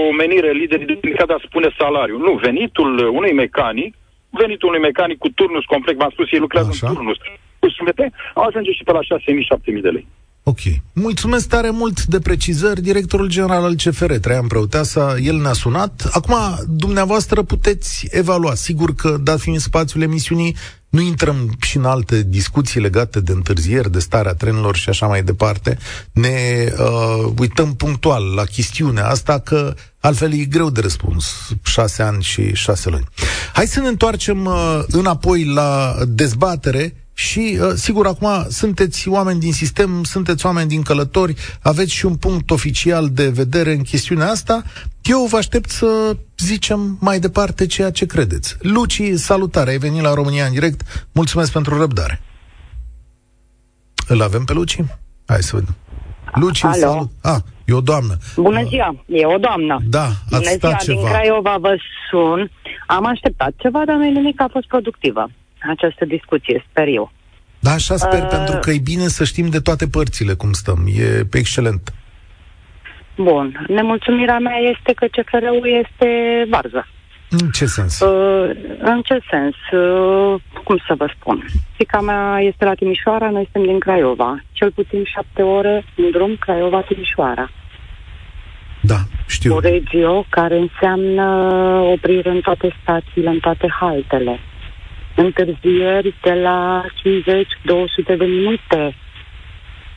[0.08, 2.18] o menire liderii de de a spune salariu.
[2.18, 3.94] Nu, venitul unui mecanic,
[4.30, 6.86] venitul unui mecanic cu turnus complex, v-am spus, ei lucrează Așa.
[6.88, 7.18] în turnus,
[7.64, 8.12] cu sumete,
[8.46, 10.06] ajunge și pe la 6.000-7.000 de lei.
[10.46, 10.58] Ok.
[10.92, 12.80] Mulțumesc tare mult de precizări.
[12.80, 16.08] Directorul general al CFR, Traian Prăuteasa, el ne-a sunat.
[16.12, 16.34] Acum,
[16.66, 18.54] dumneavoastră puteți evalua.
[18.54, 20.56] Sigur că, dat fiind spațiul emisiunii,
[20.88, 25.22] nu intrăm și în alte discuții legate de întârzieri, de starea trenilor și așa mai
[25.22, 25.78] departe.
[26.12, 31.52] Ne uh, uităm punctual la chestiunea asta, că altfel e greu de răspuns.
[31.64, 33.06] Șase ani și șase luni.
[33.52, 39.52] Hai să ne întoarcem uh, înapoi la dezbatere și, uh, sigur, acum sunteți oameni din
[39.52, 44.62] sistem, sunteți oameni din călători, aveți și un punct oficial de vedere în chestiunea asta.
[45.02, 48.56] Eu vă aștept să zicem mai departe ceea ce credeți.
[48.60, 51.08] Luci, salutare, ai venit la România în direct.
[51.12, 52.20] Mulțumesc pentru răbdare.
[54.08, 54.76] Îl avem pe Luci?
[55.26, 55.74] Hai să vedem.
[56.34, 56.74] Luci, Alo.
[56.74, 57.10] salut.
[57.22, 58.16] Ah, e o doamnă.
[58.36, 59.80] Bună ziua, e o doamnă.
[59.88, 61.00] Da, ați Bună ziua, ceva.
[61.00, 61.76] din Craiova vă
[62.10, 62.50] sun.
[62.86, 65.30] Am așteptat ceva, dar nu nimic a fost productivă
[65.68, 67.12] această discuție, sper eu.
[67.58, 70.78] Da, așa sper, uh, pentru că e bine să știm de toate părțile cum stăm.
[70.86, 71.94] E excelent.
[73.16, 73.64] Bun.
[73.68, 76.08] Nemulțumirea mea este că CFR-ul este
[76.50, 76.86] varză.
[77.30, 78.00] În ce sens?
[78.00, 79.54] Uh, în ce sens?
[79.82, 81.44] Uh, cum să vă spun?
[81.76, 84.42] Fica mea este la Timișoara, noi suntem din Craiova.
[84.52, 87.50] Cel puțin șapte ore în drum Craiova-Timișoara.
[88.80, 88.96] Da,
[89.26, 89.54] știu.
[89.54, 91.24] O regio care înseamnă
[91.92, 94.40] oprire în toate stațiile, în toate haltele.
[95.16, 98.96] Întârzieri de la 50-200 de minute.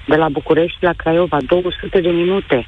[0.08, 2.68] De la București la Craiova, 200 de minute.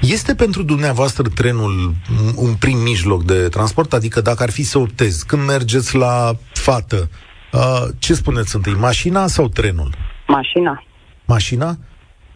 [0.00, 1.94] Este pentru dumneavoastră trenul
[2.36, 3.92] un prim mijloc de transport?
[3.92, 7.10] Adică dacă ar fi să optezi, când mergeți la fată,
[7.52, 9.94] uh, ce spuneți întâi, mașina sau trenul?
[10.26, 10.84] Mașina.
[11.24, 11.76] Mașina?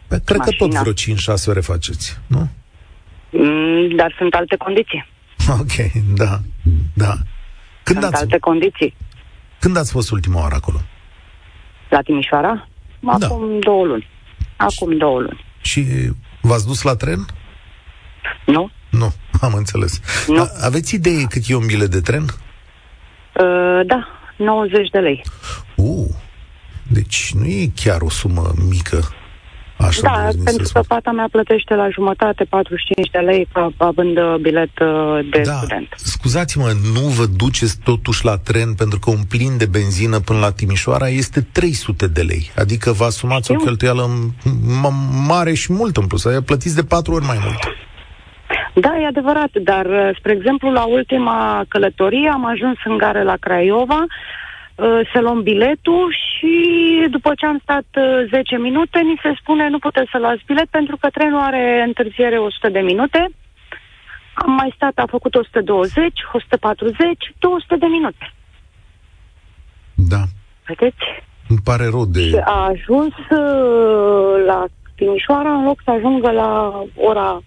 [0.07, 0.57] Păi, cred Mașina.
[0.57, 2.49] că tot vreo 5-6 ore faceți, nu?
[3.29, 5.07] Mm, dar sunt alte condiții.
[5.59, 6.39] Ok, da,
[6.93, 7.13] da.
[7.83, 8.95] Când sunt ați, alte condiții.
[9.59, 10.81] când ați fost ultima oară acolo?
[11.89, 12.67] La Timișoara?
[12.99, 13.11] Da.
[13.27, 14.07] Acum două luni.
[14.57, 15.45] Acum două luni.
[15.61, 15.85] Și
[16.41, 17.25] v-ați dus la tren?
[18.45, 18.69] Nu?
[18.89, 19.99] Nu, am înțeles.
[20.27, 20.41] Nu.
[20.41, 22.23] A, aveți idee cât e un bilet de tren?
[22.23, 25.23] Uh, da, 90 de lei.
[25.75, 26.07] Uh,
[26.87, 29.03] deci nu e chiar o sumă mică.
[29.87, 30.95] Așa da, îmi vine pentru să că spun.
[30.97, 35.53] fata mea plătește la jumătate 45 de lei ca având uh, bilet uh, de da,
[35.53, 35.87] student.
[35.95, 40.51] scuzați-mă, nu vă duceți totuși la tren pentru că un plin de benzină până la
[40.51, 42.51] Timișoara este 300 de lei.
[42.57, 43.65] Adică vă asumați o Știu.
[43.65, 44.49] cheltuială m-
[44.83, 46.25] m- mare și mult în plus.
[46.25, 47.59] Adică plătiți de patru ori mai mult.
[48.75, 53.35] Da, e adevărat, dar, uh, spre exemplu, la ultima călătorie am ajuns în gară la
[53.39, 54.11] Craiova uh,
[55.13, 56.55] să luăm biletul și
[57.09, 60.67] după ce am stat uh, 10 minute, ni se spune nu puteți să luați bilet
[60.69, 63.29] pentru că trenul are întârziere 100 de minute.
[64.33, 66.97] Am mai stat, a făcut 120, 140,
[67.39, 68.33] 200 de minute.
[69.95, 70.23] Da,
[70.67, 71.05] Vedeți?
[71.47, 72.41] îmi pare rău Și de...
[72.45, 77.41] a ajuns uh, la Timișoara în loc să ajungă la ora...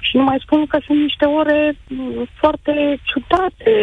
[0.00, 3.74] Și nu mai spun că sunt niște ore mm, foarte ciudate.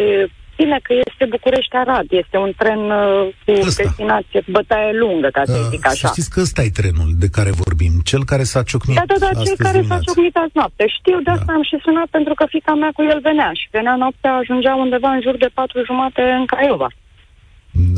[0.58, 3.84] Bine că este București-Arad, este un tren uh, cu Ăsta.
[3.84, 6.08] destinație, cu bătaie lungă, ca să Uh, zic să așa.
[6.08, 9.30] știți că ăsta e trenul de care vorbim, cel care s-a ciocnit Da, da, da,
[9.32, 10.04] cel astăzi care s-a dimineață.
[10.08, 10.84] ciocnit azi noapte.
[10.98, 11.32] Știu, de Da.
[11.32, 14.74] asta am și sunat, pentru că fica mea cu el venea și venea noaptea, ajungea
[14.76, 16.90] undeva în jur de patru jumate în Craiova.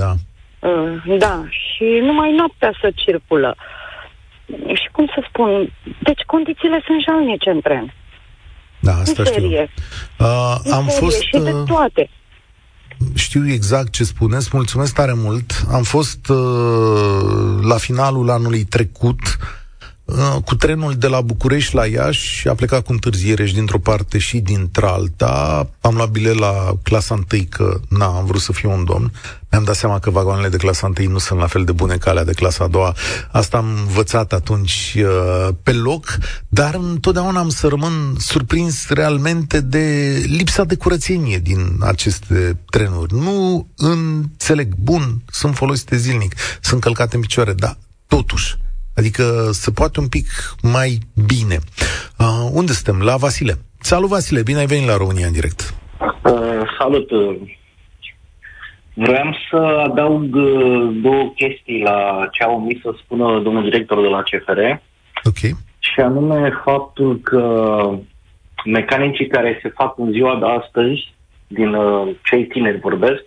[0.01, 0.11] Da.
[0.69, 3.55] Uh, da, și numai noaptea să circulă.
[4.79, 5.49] Și cum să spun,
[6.07, 7.93] deci condițiile sunt jalnice în tren.
[8.79, 9.33] Da, În asta știu.
[9.33, 9.63] serie.
[10.19, 11.21] Uh, În am serie fost...
[11.21, 12.09] și de uh, toate.
[13.13, 15.65] Știu exact ce spuneți, mulțumesc tare mult.
[15.71, 16.37] Am fost uh,
[17.61, 19.63] la finalul anului trecut uh,
[20.45, 24.17] cu trenul de la București la Iași și a plecat cu întârziere și dintr-o parte
[24.17, 25.67] și dintr-alta.
[25.81, 29.11] Am luat bilet la clasa 1 că na, am vrut să fiu un domn.
[29.51, 32.09] Mi-am dat seama că vagoanele de clasa 1 nu sunt la fel de bune ca
[32.09, 32.95] alea de clasa a doua.
[33.31, 40.15] Asta am învățat atunci uh, pe loc, dar întotdeauna am să rămân surprins realmente de
[40.27, 43.13] lipsa de curățenie din aceste trenuri.
[43.13, 44.75] Nu înțeleg.
[44.75, 48.57] Bun, sunt folosite zilnic, sunt călcate în picioare, dar totuși.
[48.95, 50.25] Adică se poate un pic
[50.61, 51.57] mai bine.
[52.19, 53.01] Uh, unde suntem?
[53.05, 53.53] La Vasile.
[53.79, 55.73] Salut, Vasile, bine ai venit la România în direct.
[56.23, 57.11] Uh, salut!
[57.11, 57.35] uh,
[58.93, 64.07] Vreau să adaug uh, două chestii la ce a omis să spună domnul director de
[64.07, 64.59] la CFR
[65.23, 65.37] Ok.
[65.79, 67.43] și anume faptul că
[68.65, 71.13] mecanicii care se fac în ziua de astăzi,
[71.47, 73.23] din uh, cei tineri vorbesc,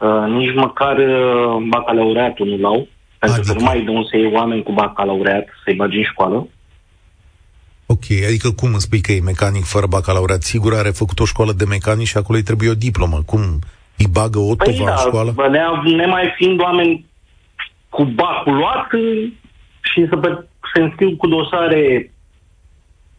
[0.00, 2.88] uh, nici măcar uh, bacalaureatul nu l-au,
[3.24, 3.52] pentru Adică?
[3.52, 6.48] că nu mai e de unde să iei oameni cu bacalaureat să-i bagi în școală.
[7.86, 10.42] Ok, adică cum îmi spui că e mecanic fără bacalaureat?
[10.42, 13.22] Sigur are făcut o școală de mecanic și acolo îi trebuie o diplomă.
[13.26, 13.58] Cum?
[13.96, 15.30] Îi bagă o Păi tovă în da, școală?
[15.30, 15.60] bă, ne,
[15.96, 17.06] nemai fiind oameni
[17.88, 19.32] cu bacul luat uh,
[19.80, 20.28] și să pe,
[20.74, 22.12] se înscriu cu dosare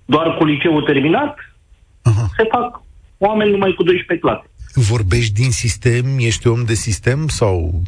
[0.05, 1.37] doar cu liceul terminat,
[2.01, 2.27] Aha.
[2.37, 2.81] se fac
[3.17, 4.49] oameni numai cu 12 clase.
[4.73, 6.05] Vorbești din sistem?
[6.17, 7.27] Ești om de sistem?
[7.27, 7.81] Sau...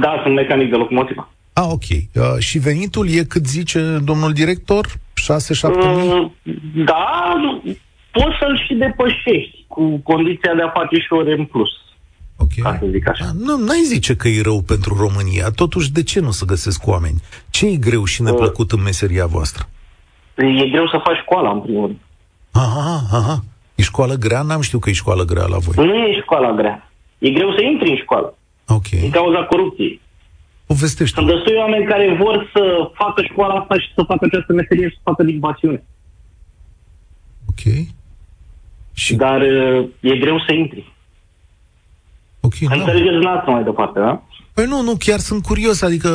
[0.00, 1.33] Da, sunt mecanic de locomotivă.
[1.56, 1.82] Ah, ok.
[1.90, 4.86] Uh, și venitul e cât zice domnul director?
[4.86, 4.92] 6-7
[5.96, 6.08] mii?
[6.08, 6.30] Uh,
[6.84, 7.32] da,
[8.10, 11.68] poți să-l și depășești cu condiția de a face și ore în plus,
[12.36, 12.48] Ok.
[12.62, 13.24] ca să zic așa.
[13.24, 15.50] Ah, Nu, n-ai zice că e rău pentru România.
[15.50, 17.22] Totuși, de ce nu să găsesc oameni?
[17.50, 19.68] Ce e greu și neplăcut în meseria voastră?
[20.36, 21.98] E greu să faci școala, în primul rând.
[22.52, 23.44] Aha, aha.
[23.74, 24.42] E școală grea?
[24.42, 25.86] N-am știut că e școală grea la voi.
[25.86, 26.90] Nu e școala grea.
[27.18, 28.88] E greu să intri în școală, Ok.
[28.88, 30.00] din cauza corupției.
[30.74, 31.14] Povestește.
[31.20, 32.62] Sunt destui oameni care vor să
[33.00, 35.84] facă școala asta și să facă această meserie și să facă din pasiune.
[37.50, 37.62] Ok.
[38.92, 40.92] Și, Dar uh, e greu să intri.
[42.40, 42.74] ok, da.
[42.74, 44.22] Înțelegeți dumneavoastră mai departe, da?
[44.54, 46.10] Păi nu, nu, chiar sunt curios, adică,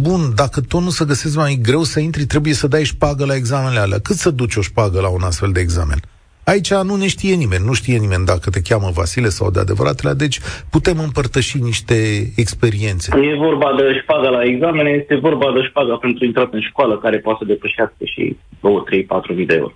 [0.00, 3.34] bun, dacă tot nu să găsesc mai greu să intri, trebuie să dai șpagă la
[3.34, 3.98] examenele alea.
[3.98, 5.98] Cât să duci o șpagă la un astfel de examen?
[6.44, 10.12] Aici nu ne știe nimeni, nu știe nimeni dacă te cheamă Vasile sau de adevăratele,
[10.12, 11.94] deci putem împărtăși niște
[12.36, 13.12] experiențe.
[13.16, 17.18] E vorba de șpaga la examene, este vorba de șpaga pentru intrat în școală, care
[17.18, 19.72] poate să depășească și 2, 3, 4 mii de euro.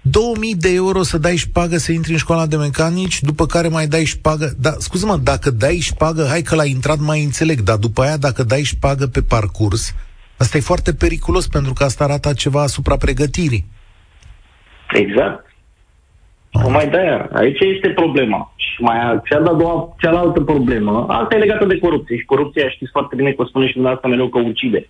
[0.00, 3.86] 2000 de euro să dai șpagă să intri în școala de mecanici, după care mai
[3.86, 4.54] dai șpagă.
[4.58, 8.42] Da, scuză-mă, dacă dai șpagă, hai că l-ai intrat mai înțeleg, dar după aia dacă
[8.42, 9.94] dai șpagă pe parcurs,
[10.36, 13.66] asta e foarte periculos pentru că asta arată ceva asupra pregătirii.
[14.92, 15.46] Exact.
[16.52, 16.70] Oh.
[16.70, 17.28] Mai de aia.
[17.32, 18.52] Aici este problema.
[18.56, 22.16] Și mai cea de-a doua, cealaltă problemă, asta e legată de corupție.
[22.16, 24.88] Și corupția știți foarte bine că o spune și dumneavoastră mereu că ucide.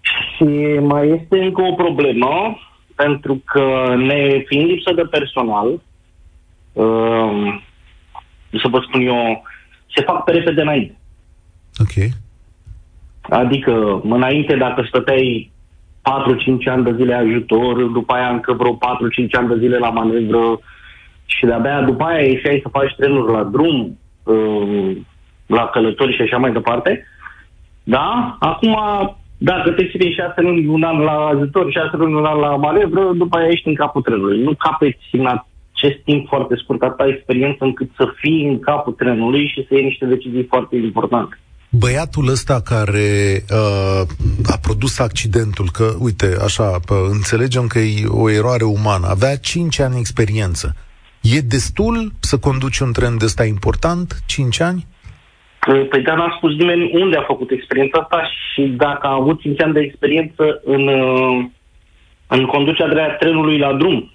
[0.00, 0.44] Și
[0.80, 2.58] mai este încă o problemă,
[2.94, 5.80] pentru că ne fiind lipsă de personal,
[6.72, 7.62] um,
[8.50, 9.42] să vă spun eu,
[9.94, 10.98] se fac pe repede înainte.
[11.78, 12.10] Ok.
[13.20, 15.50] Adică, înainte, dacă stăteai
[16.08, 18.78] 4-5 ani de zile ajutor, după aia încă vreo 4-5
[19.30, 20.60] ani de zile la manevră
[21.26, 25.06] și de-abia după aia ieșeai să faci trenuri la drum, um,
[25.46, 27.06] la călători și așa mai departe.
[27.84, 28.36] Da?
[28.38, 28.76] Acum,
[29.38, 33.10] dacă te ții 6 luni, un an la ajutor, 6 luni, un an la manevră,
[33.14, 34.42] după aia ești în capul trenului.
[34.42, 39.46] Nu capeți în acest timp foarte scurt atâta experiență încât să fii în capul trenului
[39.46, 41.38] și să iei niște decizii foarte importante
[41.70, 44.02] băiatul ăsta care uh,
[44.52, 49.80] a produs accidentul, că, uite, așa, pă, înțelegem că e o eroare umană, avea 5
[49.80, 50.76] ani experiență.
[51.22, 54.86] E destul să conduci un tren de ăsta important, 5 ani?
[55.90, 59.62] Păi dar n-a spus nimeni unde a făcut experiența asta și dacă a avut 5
[59.62, 61.44] ani de experiență în, uh,
[62.26, 64.12] în conducerea trenului la drum.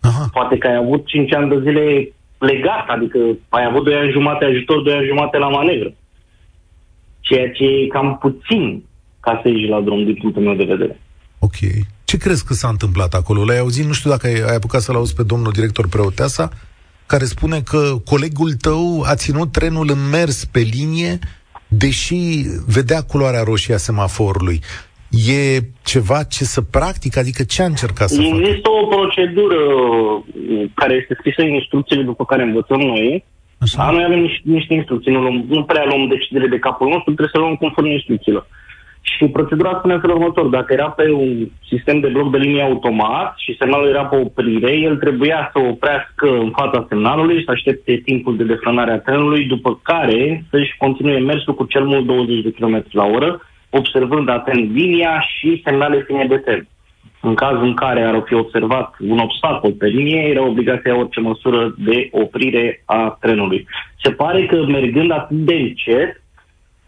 [0.00, 0.28] Aha.
[0.32, 4.44] Poate că ai avut 5 ani de zile legat, adică ai avut 2 ani jumate
[4.44, 5.94] ajutor, 2 ani jumate la manevră.
[7.20, 8.84] Ceea ce e cam puțin
[9.20, 11.00] ca să ieși la drum, din punctul meu de vedere.
[11.38, 11.56] Ok.
[12.04, 13.44] Ce crezi că s-a întâmplat acolo?
[13.44, 13.84] L-ai auzit?
[13.84, 16.50] Nu știu dacă ai, ai apucat să-l auzi pe domnul director Preoteasa,
[17.06, 21.18] care spune că colegul tău a ținut trenul în mers pe linie,
[21.68, 24.62] deși vedea culoarea roșie a semaforului.
[25.10, 27.16] E ceva ce să practic?
[27.16, 28.36] Adică ce a încercat să facă?
[28.36, 29.60] Există o procedură
[30.74, 33.24] care este scrisă în instrucțiile după care învățăm noi.
[33.58, 33.82] Așa.
[33.82, 37.12] A, noi avem niște, niște instrucții, nu, luăm, nu prea luăm decidere de capul nostru,
[37.14, 38.46] trebuie să luăm conform instrucțiilor.
[39.00, 40.46] Și procedura spune în felul următor.
[40.46, 44.72] Dacă era pe un sistem de bloc de linie automat și semnalul era pe oprire,
[44.76, 49.80] el trebuia să oprească în fața semnalului, să aștepte timpul de defrânare a trenului, după
[49.82, 55.20] care să-și continue mersul cu cel mult 20 de km la oră, observând atent linia
[55.20, 56.68] și semnale fine de tren.
[57.20, 61.74] În cazul în care ar fi observat un obstacol pe linie, era obligația orice măsură
[61.78, 63.66] de oprire a trenului.
[64.02, 66.22] Se pare că mergând atât de încet,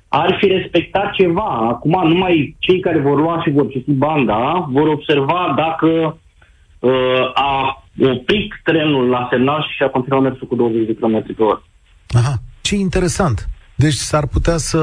[0.08, 1.48] ar fi respectat ceva.
[1.72, 6.18] Acum numai cei care vor lua și vor citi banda vor observa dacă
[6.78, 11.42] uh, a oprit trenul la semnal și a continuat mersul cu 20 de km pe
[11.42, 11.62] oră.
[12.08, 13.48] Aha, ce interesant.
[13.84, 14.78] Deci s-ar putea să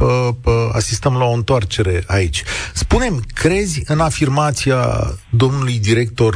[0.00, 2.42] uh, uh, asistăm la o întoarcere aici.
[2.72, 4.80] Spunem, crezi în afirmația
[5.30, 6.34] domnului director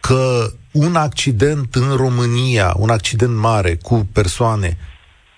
[0.00, 4.70] că un accident în România, un accident mare cu persoane,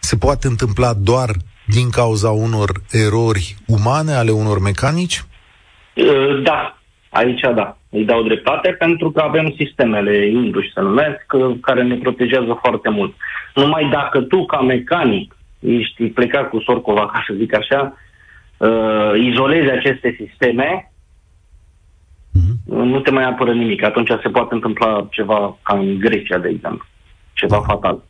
[0.01, 1.31] se poate întâmpla doar
[1.67, 5.25] din cauza unor erori umane ale unor mecanici?
[5.95, 6.79] Uh, da,
[7.11, 7.77] aici da.
[7.91, 11.27] Îi dau dreptate pentru că avem sistemele Indus, se numesc,
[11.61, 13.15] care ne protejează foarte mult.
[13.55, 17.97] Numai dacă tu, ca mecanic, ești plecat cu sorcova, ca să zic așa,
[18.57, 20.93] uh, izolezi aceste sisteme,
[22.39, 22.65] mm-hmm.
[22.65, 23.83] nu te mai apără nimic.
[23.83, 26.87] Atunci se poate întâmpla ceva ca în Grecia, de exemplu.
[27.33, 27.73] Ceva da.
[27.73, 28.03] fatal.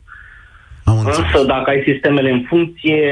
[0.85, 3.03] Însă, dacă ai sistemele în funcție,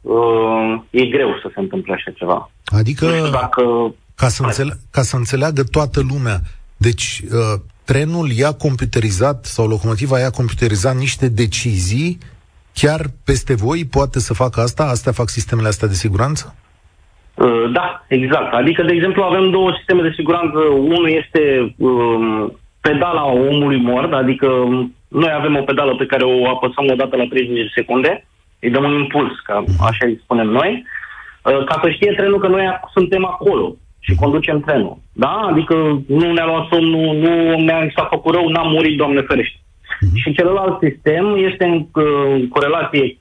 [0.00, 2.50] uh, e greu să se întâmple așa ceva.
[2.64, 3.94] Adică, dacă...
[4.14, 6.40] ca, să înțele- ca să înțeleagă toată lumea,
[6.76, 12.18] deci uh, trenul ia computerizat sau locomotiva ia computerizat niște decizii
[12.74, 14.82] Chiar peste voi poate să facă asta?
[14.84, 16.54] Astea fac sistemele astea de siguranță?
[17.34, 18.54] Uh, da, exact.
[18.54, 20.58] Adică, de exemplu, avem două sisteme de siguranță.
[20.58, 26.48] Unul este um, pedala omului mort, adică um, noi avem o pedală pe care o
[26.48, 28.26] apăsăm o dată la 30 de secunde,
[28.60, 30.84] îi dăm un impuls, ca așa îi spunem noi,
[31.44, 34.98] uh, ca să știe trenul că noi suntem acolo și conducem trenul.
[35.12, 35.34] Da?
[35.50, 35.74] Adică
[36.06, 39.58] nu ne-a luat somnul, nu ne-a făcut rău, n-am murit, Doamne ferește.
[40.02, 40.20] Uh-huh.
[40.22, 41.86] Și celălalt sistem este în,
[42.34, 43.16] în corelație.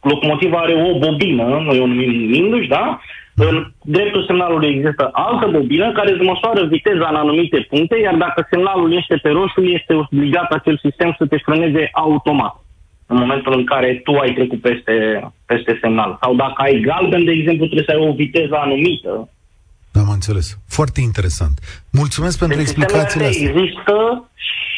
[0.00, 3.00] Locomotiva are o bobină, noi o numim Windows, da?
[3.36, 8.46] În dreptul semnalului există altă bobină care îți măsoară viteza în anumite puncte, iar dacă
[8.50, 12.54] semnalul este pe roșu, este obligat acel sistem să te frâneze automat
[13.06, 14.94] în momentul în care tu ai trecut peste,
[15.46, 16.18] peste semnal.
[16.20, 19.28] Sau dacă ai galben, de exemplu, trebuie să ai o viteză anumită
[19.94, 20.58] Am înțeles.
[20.68, 21.58] Foarte interesant.
[21.90, 23.48] Mulțumesc pentru deci explicațiile astea.
[23.48, 24.28] există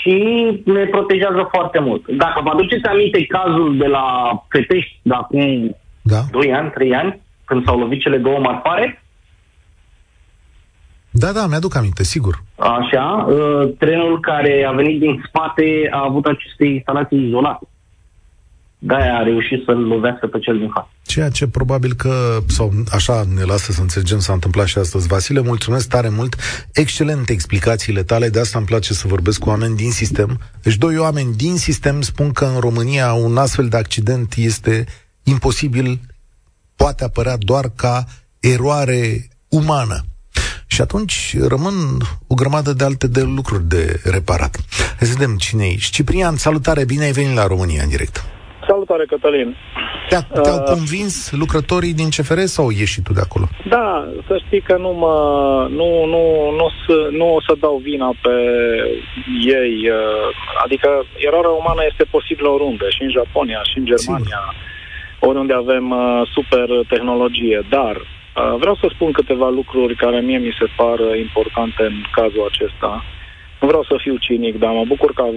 [0.00, 0.18] și
[0.64, 2.08] ne protejează foarte mult.
[2.08, 4.06] Dacă vă aduceți aminte cazul de la
[4.48, 6.20] Petești de acum da.
[6.30, 9.00] 2 ani, 3 ani, când s-au lovit cele două marfare,
[11.10, 12.42] da, da, mi-aduc aminte, sigur.
[12.56, 17.66] Așa, uh, trenul care a venit din spate a avut aceste instalații izolate
[18.86, 20.90] de-aia a reușit să-l lovească pe cel din față.
[21.02, 25.06] Ceea ce probabil că, sau așa ne lasă să înțelegem, s-a întâmplat și astăzi.
[25.06, 26.36] Vasile, mulțumesc tare mult.
[26.72, 30.40] Excelente explicațiile tale, de asta îmi place să vorbesc cu oameni din sistem.
[30.62, 34.84] Deci doi oameni din sistem spun că în România un astfel de accident este
[35.22, 36.00] imposibil,
[36.76, 38.04] poate apărea doar ca
[38.40, 40.00] eroare umană.
[40.66, 41.76] Și atunci rămân
[42.26, 44.58] o grămadă de alte de lucruri de reparat.
[44.98, 48.24] Hai să vedem cine e Ciprian, salutare, bine ai venit la România în direct.
[48.66, 49.56] Salutare, Cătălin.
[50.08, 53.46] Te-a, te-au uh, convins lucrătorii din CFR sau ieși tu de acolo?
[53.68, 55.16] Da, să știi că nu mă,
[55.70, 56.22] nu, nu,
[56.58, 56.66] nu,
[57.10, 58.36] nu o să dau vina pe
[59.60, 59.74] ei.
[59.90, 60.28] Uh,
[60.64, 65.28] adică eroarea umană este posibilă oriunde, și în Japonia, și în Germania, Sigur.
[65.28, 67.58] oriunde avem uh, super tehnologie.
[67.68, 72.48] Dar uh, vreau să spun câteva lucruri care mie mi se par importante în cazul
[72.50, 73.04] acesta.
[73.60, 75.32] Nu vreau să fiu cinic, dar mă bucur că a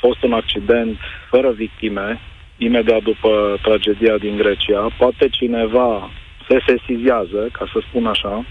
[0.00, 0.98] fost un accident
[1.30, 2.20] fără victime,
[2.56, 4.88] imediat după tragedia din Grecia.
[4.98, 6.10] Poate cineva
[6.48, 8.44] se sesizează, ca să spun așa,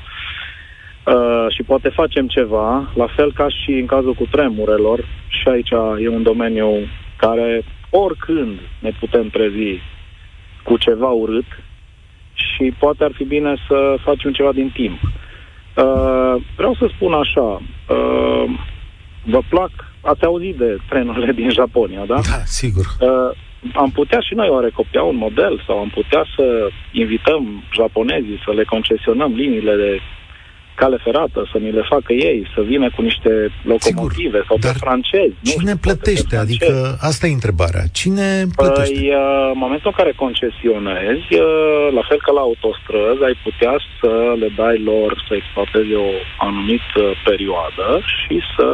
[1.06, 5.70] uh, și poate facem ceva, la fel ca și în cazul cu tremurelor, și aici
[6.00, 6.70] e un domeniu
[7.18, 9.82] care oricând ne putem trezi
[10.64, 11.46] cu ceva urât
[12.34, 15.00] și poate ar fi bine să facem ceva din timp.
[15.02, 18.50] Uh, vreau să spun așa, uh,
[19.26, 22.16] vă plac, ați auzit de trenurile din Japonia, da?
[22.16, 22.86] Da, sigur.
[23.64, 28.42] Uh, am putea și noi oare copia un model sau am putea să invităm japonezii
[28.46, 30.00] să le concesionăm liniile de
[30.76, 33.32] cale ferată, să ni le facă ei, să vină cu niște
[33.64, 35.36] locomotive Sigur, sau pe francezi.
[35.44, 36.36] Cine nu plătește?
[36.36, 37.84] Adică asta e întrebarea.
[37.92, 38.94] Cine plătește?
[38.94, 43.76] Păi, uh, în momentul în care concesionezi, uh, la fel ca la autostrăzi, ai putea
[44.00, 44.12] să
[44.42, 46.12] le dai lor să exploateze o
[46.48, 47.88] anumită perioadă
[48.18, 48.68] și să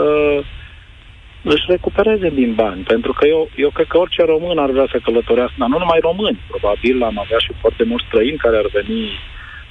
[1.42, 2.82] își recupereze din bani.
[2.84, 6.00] Pentru că eu, eu cred că orice român ar vrea să călătorească, dar nu numai
[6.02, 6.40] români.
[6.48, 9.10] Probabil am avea și foarte mulți străini care ar veni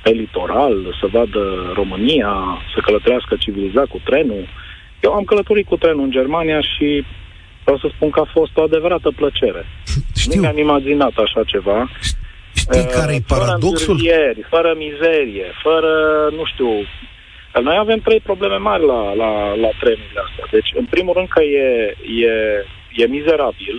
[0.02, 2.32] pe litoral să vadă România,
[2.74, 4.44] să călătorească civilizat cu trenul.
[5.00, 7.04] Eu am călătorit cu trenul în Germania și
[7.62, 9.66] vreau să spun că a fost o adevărată plăcere.
[10.22, 10.34] Știu.
[10.34, 11.90] Nu mi-am imaginat așa ceva.
[12.54, 13.98] Știi care e paradoxul?
[13.98, 15.92] Fără fără mizerie, fără,
[16.36, 16.70] nu știu,
[17.60, 19.30] noi avem trei probleme mari la, la,
[19.64, 20.46] la trenurile astea.
[20.50, 21.96] Deci, în primul rând că e,
[22.28, 22.32] e,
[23.02, 23.76] e mizerabil.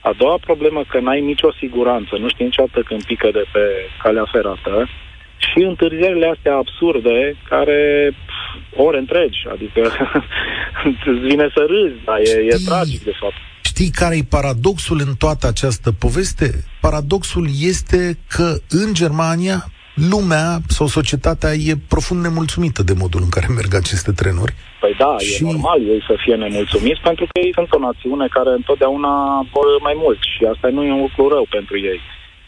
[0.00, 3.64] A doua problemă că n-ai nicio siguranță, nu știi niciodată când pică de pe
[4.02, 4.88] calea ferată.
[5.38, 9.80] Și întârzierile astea absurde, care pf, ore întregi, adică
[10.84, 13.34] îți vine să râzi, dar e, e tragic de fapt.
[13.62, 16.50] Știi care e paradoxul în toată această poveste?
[16.80, 19.64] Paradoxul este că în Germania
[20.12, 24.54] lumea sau societatea e profund nemulțumită de modul în care merg aceste trenuri.
[24.80, 25.42] Păi da, și...
[25.42, 29.12] e normal ei să fie nemulțumiți pentru că ei sunt o națiune care întotdeauna
[29.54, 32.00] vor mai mult și asta nu e un lucru rău pentru ei.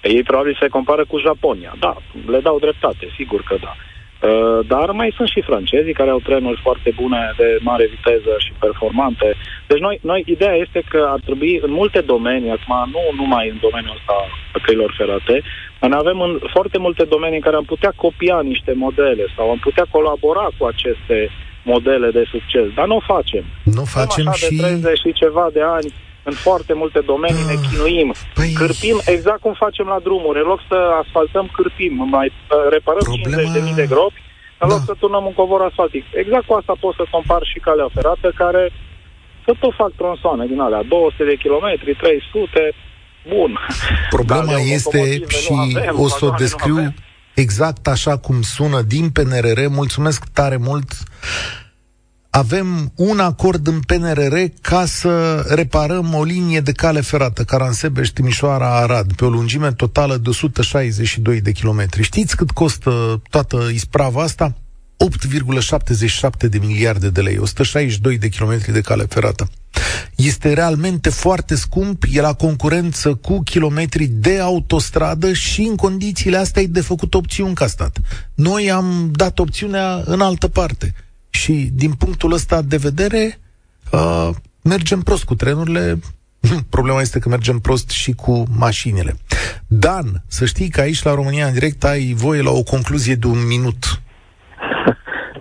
[0.02, 1.72] Ei probabil se compară cu Japonia.
[1.78, 1.96] Da,
[2.26, 3.72] le dau dreptate, sigur că da.
[4.20, 8.52] Uh, dar mai sunt și francezii care au trenuri foarte bune de mare viteză și
[8.58, 9.28] performante.
[9.66, 13.58] Deci noi, noi ideea este că ar trebui în multe domenii, acum nu numai în
[13.66, 14.14] domeniul ăsta
[14.52, 15.42] a căilor ferate,
[15.80, 19.58] noi avem în foarte multe domenii în care am putea copia niște modele sau am
[19.58, 21.30] putea colabora cu aceste
[21.62, 23.44] modele de succes, dar nu o facem.
[23.64, 24.56] Nu facem așa și...
[24.56, 25.88] de 30 și ceva de ani
[26.22, 28.14] în foarte multe domenii ne ah, chinuim.
[28.34, 28.52] Păi...
[28.52, 30.38] Cârpim exact cum facem la drumuri.
[30.42, 31.94] În loc să asfaltăm, cârpim.
[32.16, 33.70] Mai uh, reparăm Problema...
[33.70, 34.20] 50.000 de gropi,
[34.58, 34.84] în loc da.
[34.84, 36.04] să turnăm un covor asfaltic.
[36.22, 38.72] Exact cu asta pot să compar și calea ferată, care
[39.44, 40.82] să tot fac tronsoane din alea.
[40.82, 42.72] 200 de kilometri, 300,
[43.28, 43.58] bun.
[44.10, 46.94] Problema este și avem, o să o descriu
[47.34, 49.60] exact așa cum sună din PNRR.
[49.68, 50.88] Mulțumesc tare mult
[52.30, 58.76] avem un acord în PNRR ca să reparăm o linie de cale ferată, Caransebeș, Timișoara,
[58.76, 62.02] Arad, pe o lungime totală de 162 de kilometri.
[62.02, 64.54] Știți cât costă toată isprava asta?
[65.28, 69.50] 8,77 de miliarde de lei, 162 de kilometri de cale ferată.
[70.14, 76.62] Este realmente foarte scump, e la concurență cu kilometri de autostradă și în condițiile astea
[76.62, 77.98] e de făcut opțiuni ca stat.
[78.34, 80.94] Noi am dat opțiunea în altă parte
[81.30, 83.38] și din punctul ăsta de vedere,
[83.92, 84.28] uh,
[84.62, 85.98] mergem prost cu trenurile.
[86.70, 89.14] Problema este că mergem prost și cu mașinile.
[89.66, 93.26] Dan, să știi că aici la România în direct ai voie la o concluzie de
[93.26, 93.84] un minut.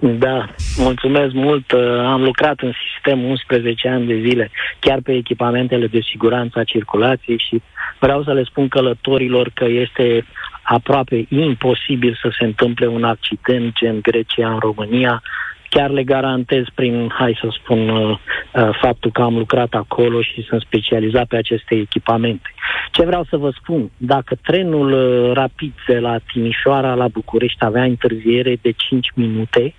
[0.01, 1.71] Da, mulțumesc mult.
[1.71, 6.63] Uh, am lucrat în sistem 11 ani de zile, chiar pe echipamentele de siguranță a
[6.63, 7.61] circulației și
[7.99, 10.25] vreau să le spun călătorilor că este
[10.63, 15.21] aproape imposibil să se întâmple un accident gen Grecia în România
[15.69, 18.17] chiar le garantez prin, hai să spun, uh,
[18.53, 22.53] uh, faptul că am lucrat acolo și sunt specializat pe aceste echipamente.
[22.91, 27.83] Ce vreau să vă spun, dacă trenul uh, rapid de la Timișoara la București avea
[27.83, 29.73] întârziere de 5 minute,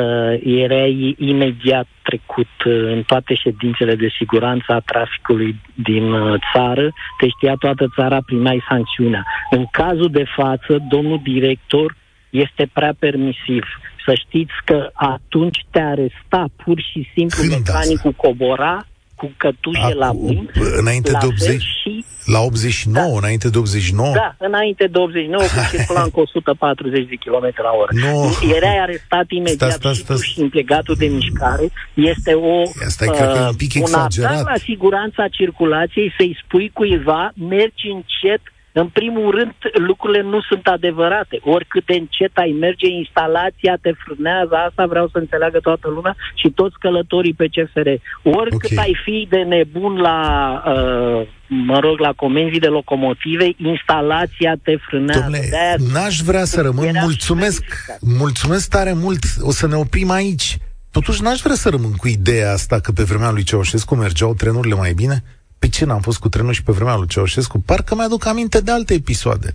[0.00, 6.92] uh, erai imediat trecut uh, în toate ședințele de siguranță a traficului din uh, țară,
[7.18, 9.24] te știa toată țara, primeai sancțiunea.
[9.50, 11.96] În cazul de față, domnul director
[12.30, 13.64] este prea permisiv
[14.06, 18.26] să știți că atunci te aresta pur și simplu Când mecanicul asta?
[18.26, 18.86] cobora
[19.20, 20.50] cu cătușe la mâini.
[20.82, 21.62] Înainte la de 80?
[21.62, 23.16] Și, la 89, da.
[23.16, 24.12] înainte de 89?
[24.12, 27.90] Da, înainte de 89, cu circulam cu 140 de km la oră.
[28.04, 28.16] No.
[28.56, 31.66] Erai arestat imediat sta, sta, sta, și tu și implegatul de mișcare.
[31.94, 37.32] Este o, Asta e, uh, un, pic un atac la siguranța circulației să-i spui cuiva,
[37.34, 38.42] mergi încet,
[38.80, 39.54] în primul rând,
[39.88, 41.40] lucrurile nu sunt adevărate.
[41.42, 46.48] Oricât de încet ai merge, instalația te frânează, asta vreau să înțeleagă toată lumea și
[46.50, 47.88] toți călătorii pe CFR.
[48.22, 48.84] Oricât okay.
[48.84, 50.18] ai fi de nebun la,
[50.66, 55.30] uh, mă rog, la comenzii de locomotive, instalația te frânează.
[55.30, 57.64] Dom'le, n-aș vrea să rămân, mulțumesc,
[58.00, 60.56] mulțumesc tare mult, o să ne oprim aici.
[60.90, 64.74] Totuși n-aș vrea să rămân cu ideea asta că pe vremea lui Ceaușescu mergeau trenurile
[64.74, 65.24] mai bine.
[65.58, 67.60] Pe ce n-am fost cu trenul și pe vremea lui Ceaușescu?
[67.60, 69.54] Parcă mi-aduc aminte de alte episoade.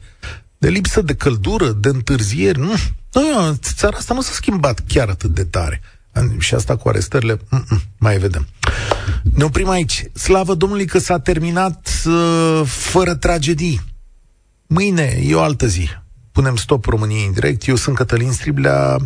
[0.57, 2.59] De lipsă de căldură, de întârzieri.
[2.59, 2.73] Nu,
[3.13, 5.81] nu țara asta nu s-a schimbat chiar atât de tare.
[6.39, 8.47] Și asta cu arestările, mm-mm, mai vedem.
[9.23, 10.03] Ne oprim aici.
[10.13, 13.81] Slavă Domnului că s-a terminat uh, fără tragedii.
[14.67, 15.89] Mâine e o altă zi.
[16.31, 17.67] Punem stop României în direct.
[17.67, 18.97] Eu sunt Cătălin Striblea.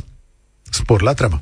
[0.70, 1.42] Spor la treabă.